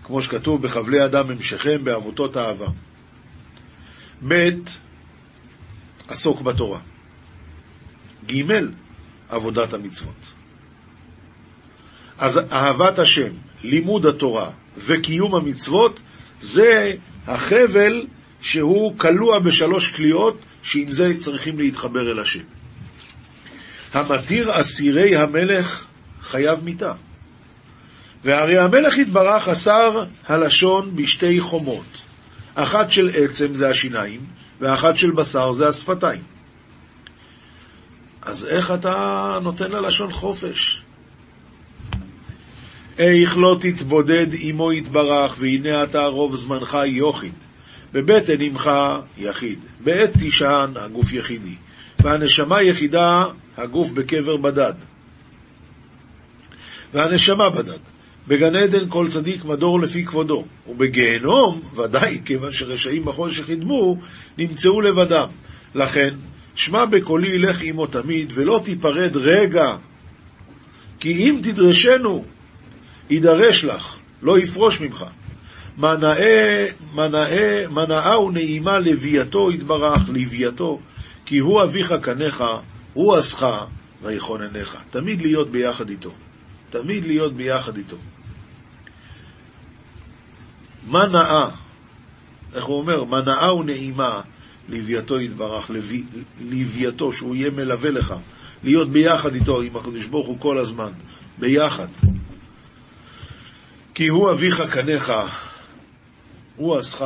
כמו 0.04 0.22
שכתוב 0.22 0.62
בחבלי 0.62 1.06
אדם 1.06 1.32
המשכם 1.32 1.84
בעבותות 1.84 2.38
אהבה. 2.38 2.68
ב', 4.28 4.50
עסוק 6.08 6.42
בתורה. 6.42 6.80
ג', 8.26 8.44
עבודת 9.30 9.74
המצוות. 9.74 10.35
אז 12.18 12.40
אהבת 12.52 13.00
השם, 13.00 13.32
לימוד 13.64 14.06
התורה 14.06 14.50
וקיום 14.78 15.36
המצוות 15.36 16.02
זה 16.42 16.92
החבל 17.28 18.06
שהוא 18.42 18.98
כלוא 18.98 19.40
בשלוש 19.40 19.88
קליעות 19.88 20.38
שעם 20.64 20.92
זה 20.92 21.08
צריכים 21.20 21.60
להתחבר 21.60 22.12
אל 22.12 22.20
השם. 22.20 22.44
המתיר 23.94 24.60
אסירי 24.62 25.16
המלך 25.16 25.86
חייב 26.22 26.64
מיתה. 26.64 26.92
והרי 28.24 28.60
המלך 28.60 28.98
יתברך 28.98 29.48
אסר 29.48 30.04
הלשון 30.28 30.96
בשתי 30.96 31.40
חומות, 31.40 31.86
אחת 32.56 32.92
של 32.92 33.10
עצם 33.14 33.56
זה 33.56 33.70
השיניים, 33.70 34.22
ואחת 34.62 34.98
של 34.98 35.12
בשר 35.12 35.52
זה 35.52 35.68
השפתיים. 35.68 36.22
אז 38.22 38.46
איך 38.46 38.72
אתה 38.72 39.40
נותן 39.42 39.72
ללשון 39.72 40.12
חופש? 40.12 40.85
איך 42.98 43.38
לא 43.38 43.58
תתבודד 43.60 44.28
עמו 44.40 44.74
יתברך, 44.74 45.36
והנה 45.40 45.84
אתה 45.84 46.06
רוב 46.06 46.36
זמנך 46.36 46.78
יוחיד. 46.86 47.34
בבטן 47.94 48.42
עמך 48.42 48.72
יחיד, 49.18 49.60
בעת 49.84 50.10
תשען 50.20 50.78
הגוף 50.78 51.14
יחידי, 51.14 51.56
והנשמה 52.04 52.62
יחידה 52.62 53.24
הגוף 53.58 53.92
בקבר 53.92 54.38
בדד. 54.38 54.74
והנשמה 56.94 57.50
בדד. 57.50 57.80
בגן 58.28 58.56
עדן 58.56 58.90
כל 58.90 59.08
צדיק 59.08 59.46
מדור 59.46 59.82
לפי 59.82 60.06
כבודו, 60.06 60.46
ובגיהנום, 60.68 61.62
ודאי, 61.76 62.20
כיוון 62.26 62.52
שרשעים 62.52 63.06
בכל 63.06 63.32
שחידמו, 63.32 63.98
נמצאו 64.38 64.82
לבדם. 64.82 65.28
לכן, 65.76 66.10
שמע 66.56 66.86
בקולי 66.86 67.38
לך 67.38 67.62
עמו 67.62 67.88
תמיד, 67.88 68.32
ולא 68.34 68.62
תיפרד 68.66 69.18
רגע, 69.18 69.76
כי 71.00 71.14
אם 71.14 71.40
תדרשנו, 71.44 72.26
יידרש 73.10 73.64
לך, 73.64 73.96
לא 74.22 74.34
יפרוש 74.44 74.82
ממך. 74.82 75.06
מנאה, 75.78 76.66
מנאה, 76.96 77.68
מנאה 77.70 78.20
ונעימה 78.20 78.80
לווייתו 78.80 79.52
יתברך, 79.52 80.10
לווייתו, 80.10 80.80
כי 81.26 81.38
הוא 81.38 81.64
אביך 81.64 81.94
קניך, 82.02 82.44
הוא 82.94 83.16
עשך 83.16 83.44
ויכוננך. 84.02 84.78
תמיד 84.90 85.22
להיות 85.22 85.52
ביחד 85.52 85.90
איתו. 85.90 86.12
תמיד 86.70 87.06
להיות 87.06 87.34
ביחד 87.34 87.78
איתו. 87.78 87.98
מה 90.88 91.06
נאה, 91.06 91.50
איך 92.54 92.66
הוא 92.66 92.78
אומר? 92.78 93.04
מה 93.04 93.20
נאה 93.22 93.56
ונעימה 93.56 94.22
לווייתו 94.70 95.20
יתברך, 95.20 95.72
לווייתו, 96.42 97.14
שהוא 97.14 97.36
יהיה 97.36 97.50
מלווה 97.50 97.90
לך, 97.90 98.14
להיות 98.64 98.92
ביחד 98.92 99.34
איתו, 99.36 99.62
עם 99.62 99.76
הקדוש 99.76 100.06
ברוך 100.06 100.28
הוא 100.28 100.40
כל 100.40 100.58
הזמן, 100.58 100.92
ביחד. 101.40 101.88
כי 103.96 104.08
הוא 104.08 104.32
אביך 104.32 104.62
קניך, 104.72 105.12
הוא 106.56 106.78
עשך 106.78 107.02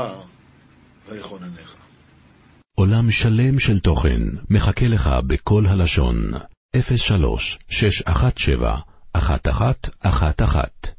ויכוננך. 1.10 1.76
עולם 2.76 3.12
שלם 3.12 3.60
של 3.60 3.80
תוכן 3.80 4.22
מחכה 4.50 4.88
לך 4.88 5.10
בכל 5.28 5.66
הלשון, 5.66 6.16
03 6.98 7.60
617 7.70 8.80
1111 9.16 10.99